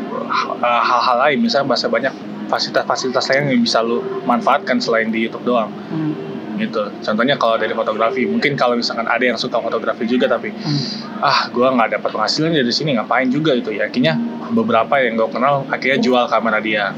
uh, 0.61 0.83
hal-hal 0.83 1.17
lain. 1.27 1.39
Misalnya 1.41 1.71
masih 1.71 1.89
banyak 1.89 2.13
fasilitas-fasilitas 2.51 3.31
lain 3.31 3.55
yang 3.55 3.63
bisa 3.63 3.79
lu 3.81 4.03
manfaatkan 4.27 4.83
selain 4.83 5.09
di 5.09 5.31
YouTube 5.31 5.47
doang. 5.47 5.71
Hmm. 5.89 6.13
gitu. 6.61 6.93
Contohnya 7.01 7.41
kalau 7.41 7.57
dari 7.57 7.73
fotografi 7.73 8.29
mungkin 8.29 8.53
kalau 8.53 8.77
misalkan 8.77 9.09
ada 9.09 9.25
yang 9.25 9.41
suka 9.41 9.57
fotografi 9.65 10.05
juga 10.05 10.29
tapi 10.29 10.53
Hmm. 10.53 11.25
ah 11.25 11.49
gue 11.49 11.65
nggak 11.65 11.97
dapat 11.97 12.11
penghasilan 12.13 12.53
dari 12.53 12.69
sini 12.69 13.01
ngapain 13.01 13.33
juga? 13.33 13.57
Itu 13.57 13.73
ya 13.73 13.89
akhirnya 13.89 14.21
beberapa 14.53 15.01
yang 15.01 15.17
gue 15.17 15.31
kenal 15.33 15.65
akhirnya 15.73 16.05
jual 16.05 16.29
kamera 16.29 16.61
dia. 16.61 16.93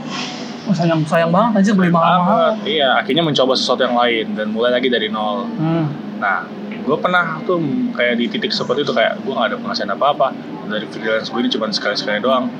Oh, 0.66 0.74
sayang 0.74 1.06
sayang 1.06 1.30
banget 1.30 1.62
aja 1.62 1.70
beli 1.78 1.90
mahal-mahal. 1.94 2.58
iya 2.66 2.98
akhirnya 2.98 3.22
mencoba 3.22 3.54
sesuatu 3.54 3.86
yang 3.86 3.94
lain 3.94 4.34
dan 4.34 4.50
mulai 4.50 4.74
lagi 4.74 4.90
dari 4.90 5.06
nol. 5.06 5.46
Hmm. 5.54 5.86
Nah, 6.18 6.42
gue 6.82 6.96
pernah 6.98 7.38
tuh 7.46 7.62
kayak 7.94 8.18
di 8.18 8.26
titik 8.30 8.50
seperti 8.50 8.82
itu 8.82 8.90
kayak 8.90 9.22
gue 9.22 9.30
gak 9.30 9.54
ada 9.54 9.56
penghasilan 9.62 9.94
apa-apa 9.94 10.34
dari 10.68 10.86
freelance 10.90 11.30
gue 11.30 11.40
ini 11.42 11.50
cuma 11.50 11.70
sekali-sekali 11.70 12.18
doang. 12.22 12.50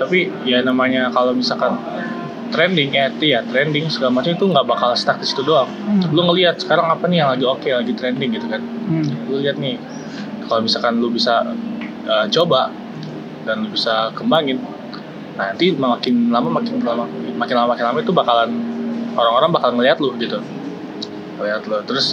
Tapi 0.00 0.32
ya 0.48 0.64
namanya 0.64 1.12
kalau 1.12 1.36
misalkan 1.36 1.76
trending, 2.50 2.96
ya 2.96 3.12
ya 3.20 3.40
trending 3.46 3.86
segala 3.92 4.20
macam 4.20 4.34
itu 4.34 4.44
nggak 4.48 4.66
bakal 4.66 4.90
stuck 4.96 5.20
di 5.20 5.26
situ 5.28 5.44
doang. 5.44 5.68
Hmm. 5.68 6.10
Lu 6.10 6.24
ngelihat 6.26 6.58
sekarang 6.60 6.88
apa 6.88 7.06
nih 7.06 7.22
yang 7.22 7.30
lagi 7.36 7.44
oke, 7.46 7.68
lagi 7.68 7.92
trending 7.94 8.36
gitu 8.36 8.46
kan. 8.48 8.60
Hmm. 8.60 9.06
Lu 9.28 9.38
lihat 9.38 9.60
nih, 9.60 9.76
kalau 10.48 10.66
misalkan 10.66 10.98
lu 10.98 11.12
bisa 11.14 11.46
uh, 12.10 12.26
coba 12.26 12.74
dan 13.46 13.64
lu 13.64 13.68
bisa 13.72 14.12
kembangin 14.12 14.60
nah 15.38 15.56
nanti 15.56 15.72
makin 15.72 16.28
lama 16.28 16.60
makin 16.60 16.84
lama 16.84 17.08
makin 17.38 17.54
lama 17.56 17.68
makin 17.72 17.84
lama 17.88 17.98
itu 18.04 18.12
bakalan 18.12 18.50
orang-orang 19.16 19.50
bakal 19.56 19.70
ngeliat 19.72 19.96
lu 19.96 20.12
gitu 20.20 20.36
ngeliat 21.40 21.64
lu 21.64 21.80
terus 21.88 22.12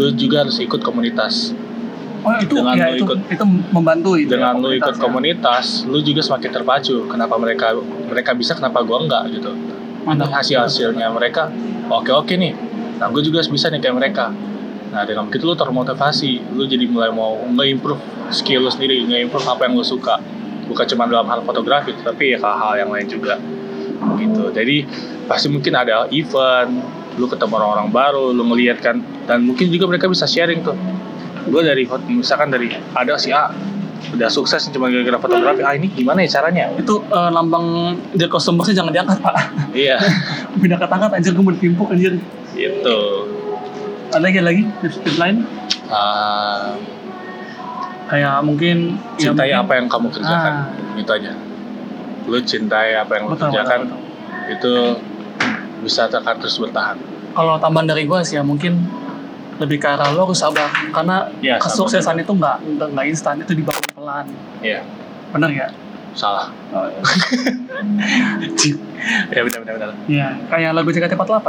lu 0.00 0.08
juga 0.16 0.46
harus 0.46 0.56
ikut 0.56 0.80
komunitas 0.80 1.52
Oh 2.22 2.34
itu 2.38 2.54
Dengan 2.54 2.74
ya 2.78 2.86
lu 2.86 2.94
itu, 2.94 3.04
ikut- 3.04 3.22
itu 3.34 3.44
membantu 3.74 4.10
itu 4.14 4.30
ya, 4.30 4.38
dengan 4.38 4.54
lu 4.62 4.70
ikut 4.70 4.94
komunitas 4.94 4.94
ya. 4.94 5.02
komunitas 5.02 5.64
lu 5.90 5.98
juga 6.00 6.20
semakin 6.22 6.50
terpacu. 6.54 6.94
Kenapa 7.10 7.34
mereka 7.34 7.74
mereka 8.06 8.30
bisa 8.32 8.54
kenapa 8.54 8.78
gua 8.86 9.02
enggak 9.02 9.24
gitu. 9.34 9.50
Mantap. 10.02 10.34
hasil 10.34 10.58
hasilnya 10.66 11.10
mereka 11.10 11.46
oke 11.86 12.10
oke 12.10 12.34
nih. 12.34 12.54
Nah 12.98 13.06
gue 13.10 13.22
juga 13.22 13.38
bisa 13.42 13.70
nih 13.70 13.78
kayak 13.78 13.96
mereka. 13.98 14.34
Nah 14.90 15.02
dengan 15.02 15.26
begitu 15.26 15.46
lu 15.46 15.54
termotivasi. 15.54 16.54
Lu 16.54 16.66
jadi 16.66 16.86
mulai 16.86 17.10
mau 17.10 17.38
nge-improve 17.38 18.02
skill 18.30 18.66
lu 18.66 18.70
sendiri 18.70 19.02
nge-improve 19.02 19.46
apa 19.46 19.66
yang 19.66 19.74
lu 19.74 19.82
suka. 19.82 20.18
Bukan 20.66 20.86
cuma 20.90 21.06
dalam 21.06 21.26
hal 21.26 21.42
fotografi 21.42 21.94
tapi 21.98 22.34
ya 22.34 22.38
hal-hal 22.38 22.86
yang 22.86 22.90
lain 22.90 23.06
juga. 23.06 23.38
Gitu. 24.18 24.50
Jadi 24.50 24.76
pasti 25.26 25.46
mungkin 25.46 25.74
ada 25.74 26.06
event 26.10 26.70
lu 27.14 27.26
ketemu 27.26 27.52
orang-orang 27.58 27.88
baru 27.90 28.30
lu 28.30 28.42
ngeliat 28.42 28.78
kan. 28.78 28.98
Dan 29.26 29.46
mungkin 29.46 29.70
juga 29.70 29.86
mereka 29.86 30.06
bisa 30.06 30.26
sharing 30.26 30.62
tuh 30.62 30.74
gue 31.44 31.60
dari 31.60 31.82
misalkan 32.08 32.48
dari 32.48 32.70
ada 32.92 33.14
si 33.16 33.30
A 33.30 33.50
udah 34.12 34.28
sukses 34.28 34.66
cuma 34.68 34.90
gara-gara 34.90 35.14
fotografi 35.16 35.62
ah 35.62 35.72
ini 35.72 35.86
gimana 35.88 36.20
ya 36.20 36.36
caranya 36.36 36.74
Itu 36.74 37.00
eh, 37.04 37.30
lambang 37.30 37.66
dari 38.12 38.26
customersnya 38.26 38.74
jangan 38.76 38.92
diangkat 38.92 39.18
pak. 39.18 39.34
iya 39.72 39.96
Pindah 40.60 40.76
ke 40.76 40.86
anjir 41.12 41.32
gue 41.32 41.52
ditimpuk 41.54 41.88
anjir. 41.88 42.18
gitu 42.52 42.98
Ada 44.10 44.20
lagi 44.20 44.38
lagi 44.42 44.62
tips, 44.82 45.00
tips 45.00 45.16
lain? 45.16 45.46
Ah, 45.88 46.76
Kayak 48.06 48.44
mungkin 48.44 49.00
ya 49.16 49.32
cintai 49.32 49.48
mungkin- 49.48 49.62
apa 49.62 49.72
yang 49.72 49.86
kamu 49.88 50.06
kerjakan 50.12 50.52
Ah. 50.68 50.92
gitu 50.92 51.10
aja 51.10 51.32
lu 52.22 52.38
cintai 52.38 52.92
apa 52.92 53.12
yang 53.16 53.24
lu 53.26 53.34
Betul, 53.34 53.48
kerjakan 53.48 53.80
betul, 53.82 53.98
betul. 53.98 54.52
itu 54.52 54.72
bisa 55.80 56.06
akan 56.06 56.34
terus 56.38 56.56
bertahan 56.56 56.96
Kalau 57.32 57.56
tambahan 57.56 57.88
dari 57.88 58.04
gue 58.04 58.18
sih 58.20 58.36
ya 58.36 58.44
mungkin 58.44 58.76
lebih 59.54 59.76
ke 59.76 59.86
arah 59.86 60.08
lo 60.10 60.24
harus 60.24 60.38
sabar. 60.38 60.68
Karena 60.88 61.28
Iya, 61.38 61.56
sabar. 61.56 61.64
kesuksesan 61.66 62.16
itu 62.18 62.32
nggak 62.32 62.56
nggak 62.72 62.88
nggak 62.90 63.06
instan 63.06 63.34
itu 63.38 63.52
dibangun 63.52 63.88
pelan. 63.92 64.26
Iya. 64.60 64.80
Bener 65.30 65.50
ya 65.60 65.68
salah. 66.12 66.52
Ya 69.28 69.40
benar 69.42 69.58
benar 69.60 69.74
benar 69.74 69.88
ya 70.06 70.28
kayak 70.46 70.70
lagu 70.72 70.88
JKT48 70.88 71.48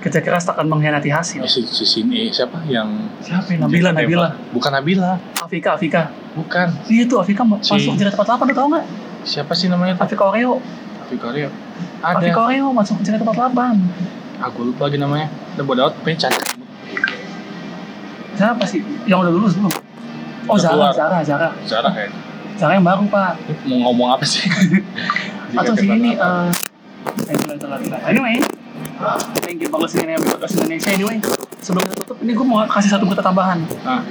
kerja 0.00 0.20
keras 0.20 0.44
takkan 0.44 0.66
mengkhianati 0.66 1.08
hasil. 1.08 1.40
Ya, 1.40 1.48
si, 1.48 1.64
si 1.64 1.80
sini 1.82 2.28
siapa 2.28 2.60
yang 2.66 3.08
siapa 3.18 3.48
ya? 3.48 3.56
Nabila 3.58 3.88
Nabila? 3.90 4.36
Bukan 4.52 4.68
Nabila. 4.70 5.16
Afika 5.34 5.76
Afika. 5.76 6.12
Bukan. 6.34 6.68
Iya 6.86 7.04
tuh 7.06 7.20
Afika 7.20 7.40
ma- 7.40 7.56
Si- 7.58 7.72
masuk 7.72 7.96
JKT48 7.96 8.40
lo 8.42 8.52
tau 8.52 8.66
nggak? 8.68 8.84
Siapa 9.22 9.52
sih 9.54 9.68
namanya 9.68 9.96
Afika 9.96 10.28
Oreo. 10.28 10.60
Afika 11.00 11.32
Afika 12.04 12.36
ada. 12.36 12.46
Oreo 12.46 12.68
masuk 12.70 13.00
JKT48 13.00 13.58
ah 14.34 14.48
gue 14.50 14.64
lupa 14.66 14.82
lagi 14.84 14.98
namanya. 14.98 15.28
Udah 15.56 15.64
bodoh 15.64 15.88
pengen 16.02 16.18
cantik 16.20 16.44
siapa 18.34 18.64
sih? 18.66 18.80
Yang 19.06 19.18
udah 19.28 19.32
lulus 19.32 19.52
belum? 19.58 19.72
Oh 20.50 20.58
Zara. 20.60 20.92
Zara 20.92 21.18
Zara. 21.24 21.48
Zara 21.64 21.88
kayak 21.90 22.10
Zara 22.54 22.72
yang 22.76 22.86
baru 22.86 23.02
pak. 23.08 23.32
Mau 23.66 23.90
ngomong 23.90 24.14
apa 24.14 24.24
sih? 24.26 24.44
Atau 25.58 25.74
si 25.78 25.86
ini 25.86 26.18
eh 26.18 26.50
anyway 28.10 28.40
thank 29.44 29.60
you 29.60 29.68
banget 29.68 29.88
sini 29.92 30.12
yang 30.16 30.24
podcast 30.24 30.54
Indonesia. 30.58 30.90
Anyway 30.90 31.18
sebelum 31.64 31.84
kita 31.88 31.94
tutup 32.04 32.18
ini 32.20 32.32
gue 32.36 32.46
mau 32.46 32.66
kasih 32.68 32.90
satu 32.92 33.04
berita 33.08 33.24
tambahan. 33.24 33.64
Ah. 33.86 34.02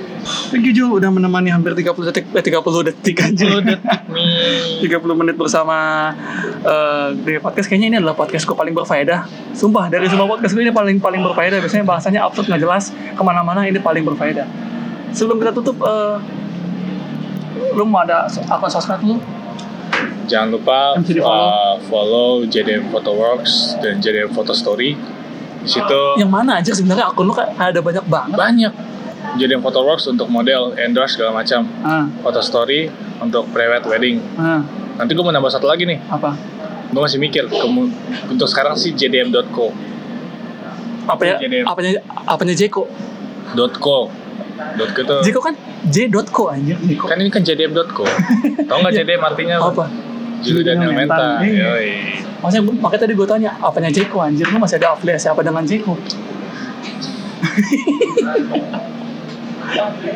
Thank 0.50 0.66
you 0.66 0.74
Jo 0.74 0.86
udah 0.98 1.10
menemani 1.12 1.52
hampir 1.54 1.76
30 1.76 2.10
detik 2.10 2.26
eh 2.32 2.44
30 2.44 2.88
detik 2.90 3.18
aja 3.22 3.46
detik 3.60 3.62
nih 3.62 3.78
30 4.84 5.20
menit 5.20 5.36
bersama 5.38 6.10
eh 6.64 7.08
di 7.24 7.38
podcast. 7.40 7.68
Kayaknya 7.70 7.88
ini 7.88 7.98
adalah 8.02 8.16
podcastku 8.18 8.54
paling 8.58 8.74
berfaedah. 8.74 9.26
Sumpah 9.54 9.88
dari 9.88 10.10
semua 10.10 10.26
podcast 10.26 10.54
gue 10.58 10.64
ini 10.64 10.74
paling 10.74 10.98
paling 10.98 11.22
berfaedah. 11.22 11.60
Biasanya 11.62 11.86
bahasanya 11.86 12.20
absurd 12.26 12.50
nggak 12.50 12.62
jelas. 12.62 12.92
Ke 12.92 13.22
mana-mana 13.22 13.66
ini 13.68 13.78
paling 13.80 14.04
berfaedah. 14.04 14.46
Sebelum 15.14 15.38
kita 15.40 15.52
tutup 15.54 15.78
eh 15.86 16.18
lu 17.74 17.86
mau 17.86 18.06
ada 18.06 18.30
akun 18.30 18.70
sosmed 18.70 19.02
lu 19.02 19.18
Jangan 20.24 20.56
lupa 20.56 20.96
uh, 20.98 21.76
follow 21.92 22.48
JDM 22.48 22.90
Photoworks 22.90 23.76
dan 23.84 24.00
JDM 24.00 24.32
Photo 24.32 24.56
Story. 24.56 24.96
Di 25.64 25.70
situ 25.70 26.02
yang 26.20 26.32
mana 26.32 26.64
aja 26.64 26.72
sebenarnya? 26.72 27.12
Akun 27.12 27.28
lu 27.28 27.34
kayak 27.36 27.54
ada 27.60 27.80
banyak 27.84 28.06
banget. 28.08 28.38
Banyak. 28.40 28.74
JDM 29.40 29.64
Photoworks 29.64 30.08
untuk 30.08 30.28
model, 30.32 30.76
endorse 30.80 31.16
segala 31.16 31.44
macam. 31.44 31.68
ah, 31.84 32.06
Photo 32.24 32.40
Story 32.44 32.88
untuk 33.20 33.46
private 33.50 33.86
wedding. 33.86 34.18
ah, 34.36 34.62
Nanti 34.96 35.12
gue 35.12 35.24
mau 35.24 35.30
nambah 35.30 35.50
satu 35.50 35.66
lagi 35.66 35.84
nih. 35.84 36.00
apa 36.08 36.34
Gue 36.90 37.02
masih 37.02 37.18
mikir. 37.18 37.50
Untuk 38.30 38.46
sekarang 38.46 38.78
sih 38.78 38.94
JDM.co. 38.94 39.74
apa 41.04 41.20
ya 41.28 41.36
JDM. 41.36 41.68
apanya 41.68 42.00
apanya 42.24 42.56
Jeko 42.56 42.88
.co. 43.76 44.08
.co 44.80 44.94
itu 44.96 45.16
Jeko 45.28 45.40
kan 45.44 45.52
J.co 45.84 46.44
anjir 46.48 46.80
Jeko 46.80 47.12
kan 47.12 47.20
ini 47.20 47.28
kan 47.28 47.44
JDM.co. 47.44 48.08
Tahu 48.64 48.78
nggak 48.80 48.94
JDM 48.96 49.20
artinya 49.20 49.56
apa 49.60 49.92
Juli 50.40 50.64
Daniel 50.64 50.96
Mental. 50.96 51.44
Iya. 51.44 51.76
Yoi. 51.76 51.90
Maksudnya 52.40 52.64
makanya 52.80 53.02
tadi 53.04 53.14
gue 53.16 53.28
tanya 53.28 53.52
apanya 53.60 53.92
Jeko 53.92 54.24
anjir 54.24 54.48
lu 54.48 54.60
masih 54.60 54.80
ada 54.80 54.96
afiliasi 54.96 55.28
apa 55.28 55.44
dengan 55.44 55.68
Jeko 55.68 55.96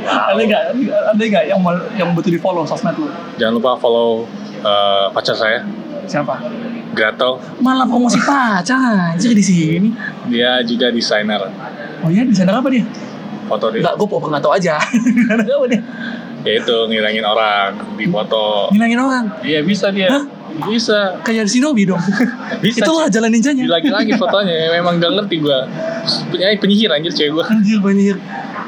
ada 0.03 0.37
nggak 0.37 0.61
ada 1.07 1.23
nggak 1.23 1.43
yang 1.45 1.59
mau 1.59 1.73
yang 1.93 2.09
butuh 2.11 2.29
di 2.29 2.37
follow 2.37 2.63
sosmed 2.63 2.95
lu 2.95 3.07
Jangan 3.35 3.53
lupa 3.53 3.75
follow 3.75 4.25
uh, 4.61 5.07
pacar 5.11 5.33
saya, 5.33 5.63
siapa 6.03 6.39
Grato. 6.91 7.37
malah 7.57 7.85
promosi 7.85 8.17
pacar 8.17 9.13
anjir 9.13 9.31
di 9.31 9.43
sini 9.43 9.89
Dia 10.25 10.59
juga 10.61 10.89
desainer 10.89 11.41
oh 11.97 12.09
iya 12.09 12.23
di 12.23 12.33
sana 12.33 12.57
apa 12.57 12.67
dia 12.67 12.83
foto 13.45 13.69
dia. 13.69 13.79
nggak 13.79 13.93
gue 13.95 14.07
pokoknya 14.07 14.31
nggak 14.33 14.43
tahu 14.43 14.53
aja 14.53 14.75
tahu 15.45 15.63
dia 15.67 15.81
Ya 16.41 16.63
itu 16.63 16.71
ngilangin 16.87 17.21
orang 17.21 17.75
di 17.99 18.07
foto. 18.07 18.71
ngilangin 18.71 18.99
orang 18.99 19.25
Iya 19.41 19.59
bisa 19.61 19.91
dia. 19.91 20.07
Hah? 20.07 20.23
Bisa. 20.63 21.19
kayak 21.19 21.43
di 21.43 21.51
Shinobi 21.53 21.83
dong 21.83 21.99
Bisa. 22.63 22.81
itulah 22.81 23.11
jalan 23.11 23.29
ninjanya 23.29 23.67
lagi-lagi 23.67 24.15
fotonya 24.15 24.71
memang 24.71 24.95
gak 24.97 25.11
ngerti 25.13 25.35
gua. 25.37 25.67
Punya 26.31 26.55
penyihir 26.55 26.87
anjir 26.89 27.11
cewek 27.11 27.35
gua. 27.35 27.43
anjir 27.45 27.77
banyak 27.77 28.15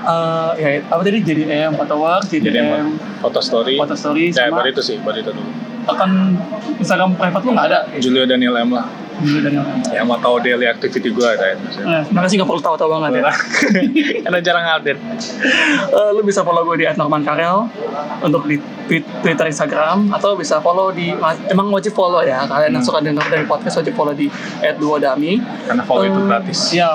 Eh, 0.09 0.51
ya 0.57 0.69
apa 0.83 1.01
tadi 1.01 1.21
JDM 1.21 1.71
foto 1.75 1.95
work 1.95 2.25
JDM 2.25 2.97
Foto 3.19 3.39
story. 3.39 3.77
foto 3.77 3.93
story 3.93 4.29
Ya, 4.29 4.49
sama 4.49 4.59
baru 4.59 4.69
itu 4.71 4.81
sih, 4.81 4.97
baru 4.97 5.17
itu 5.17 5.29
dulu. 5.29 5.51
akan 5.85 6.09
Instagram 6.75 7.13
private 7.13 7.43
lu 7.43 7.51
nggak 7.51 7.67
ada 7.67 7.79
Julio 7.97 8.23
Daniel 8.23 8.57
M 8.57 8.69
lah. 8.71 8.85
Dulu 9.19 9.37
dan 9.41 9.51
yang 9.51 9.67
Yang 9.91 10.05
mau 10.05 10.17
tahu 10.17 10.39
daily 10.39 10.63
activity 10.63 11.09
gua 11.09 11.33
ada 11.33 11.51
itu. 11.51 11.81
Nah, 11.81 12.07
makasih 12.07 12.39
nggak 12.39 12.47
perlu 12.47 12.61
tahu-tahu 12.63 12.89
banget 12.95 13.19
ya. 13.19 13.33
Karena 14.23 14.39
jarang 14.39 14.65
update. 14.71 14.99
Eh, 15.89 16.09
lu 16.11 16.21
bisa 16.21 16.39
follow 16.39 16.63
gue 16.63 16.77
di 16.77 16.85
@normankarel 16.89 17.67
untuk 18.21 18.45
di 18.45 18.61
Twitter, 19.19 19.45
Instagram 19.45 20.09
atau 20.09 20.33
bisa 20.33 20.57
follow 20.57 20.89
di 20.89 21.11
emang 21.45 21.67
wajib 21.69 21.91
follow 21.91 22.21
ya 22.21 22.45
kalian 22.45 22.71
yang 22.71 22.81
suka 22.81 22.97
denger 22.99 23.25
dari 23.27 23.43
podcast 23.43 23.77
wajib 23.77 23.93
follow 23.93 24.13
di 24.13 24.31
@duodami. 24.73 25.37
Karena 25.67 25.83
follow 25.83 26.05
itu 26.05 26.15
Eh, 26.15 26.25
gratis. 26.25 26.59
Iya, 26.71 26.87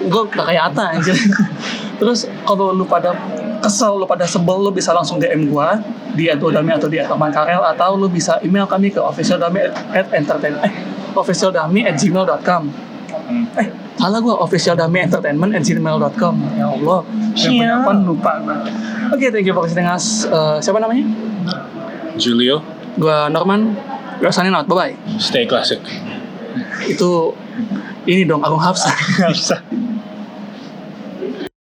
gue 0.00 0.22
gak 0.28 0.44
kayak 0.44 0.64
Ata 0.68 0.84
anjir. 0.92 1.16
Terus 2.00 2.24
kalau 2.48 2.72
lu 2.72 2.88
pada 2.88 3.12
kesel, 3.60 4.00
lu 4.00 4.08
pada 4.08 4.24
sebel, 4.24 4.56
lu 4.56 4.72
bisa 4.72 4.96
langsung 4.96 5.20
DM 5.20 5.52
gua 5.52 5.76
di 6.16 6.26
@duodami 6.32 6.72
atau 6.72 6.88
di 6.88 6.96
@normankarel 7.04 7.60
atau 7.76 7.94
lu 7.94 8.08
bisa 8.08 8.40
email 8.40 8.64
kami 8.64 8.88
ke 8.88 8.98
officialdami 8.98 9.68
at 9.92 10.08
entertain 10.16 10.56
eh 10.64 10.72
officialdami 11.14 11.84
at 11.84 12.00
gmail.com 12.00 12.90
Hmm. 13.30 13.46
eh 13.54 13.70
salah 13.94 14.18
gue 14.18 14.34
official 14.42 14.74
dami 14.74 15.06
entertainment 15.06 15.54
at 15.54 15.62
gmail.com 15.62 16.34
ya 16.58 16.66
Allah 16.66 16.98
yang 17.38 17.86
apa 17.86 17.94
lupa 18.02 18.42
oke 19.14 19.26
thank 19.30 19.46
you 19.46 19.54
for 19.54 19.62
listening 19.62 19.86
us. 19.86 20.26
Eh, 20.26 20.58
siapa 20.58 20.82
namanya? 20.82 21.06
Julio, 22.18 22.58
gue 22.98 23.18
Norman. 23.30 23.78
Gue 24.18 24.30
signing 24.34 24.50
out. 24.52 24.66
Bye 24.66 24.76
bye 24.76 24.94
stay 25.22 25.46
classic. 25.46 25.78
itu 26.90 27.30
ini 28.10 28.26
dong 28.26 28.42
Agung 28.42 28.58
Hafsa. 28.58 28.90
Bisa. 29.30 29.62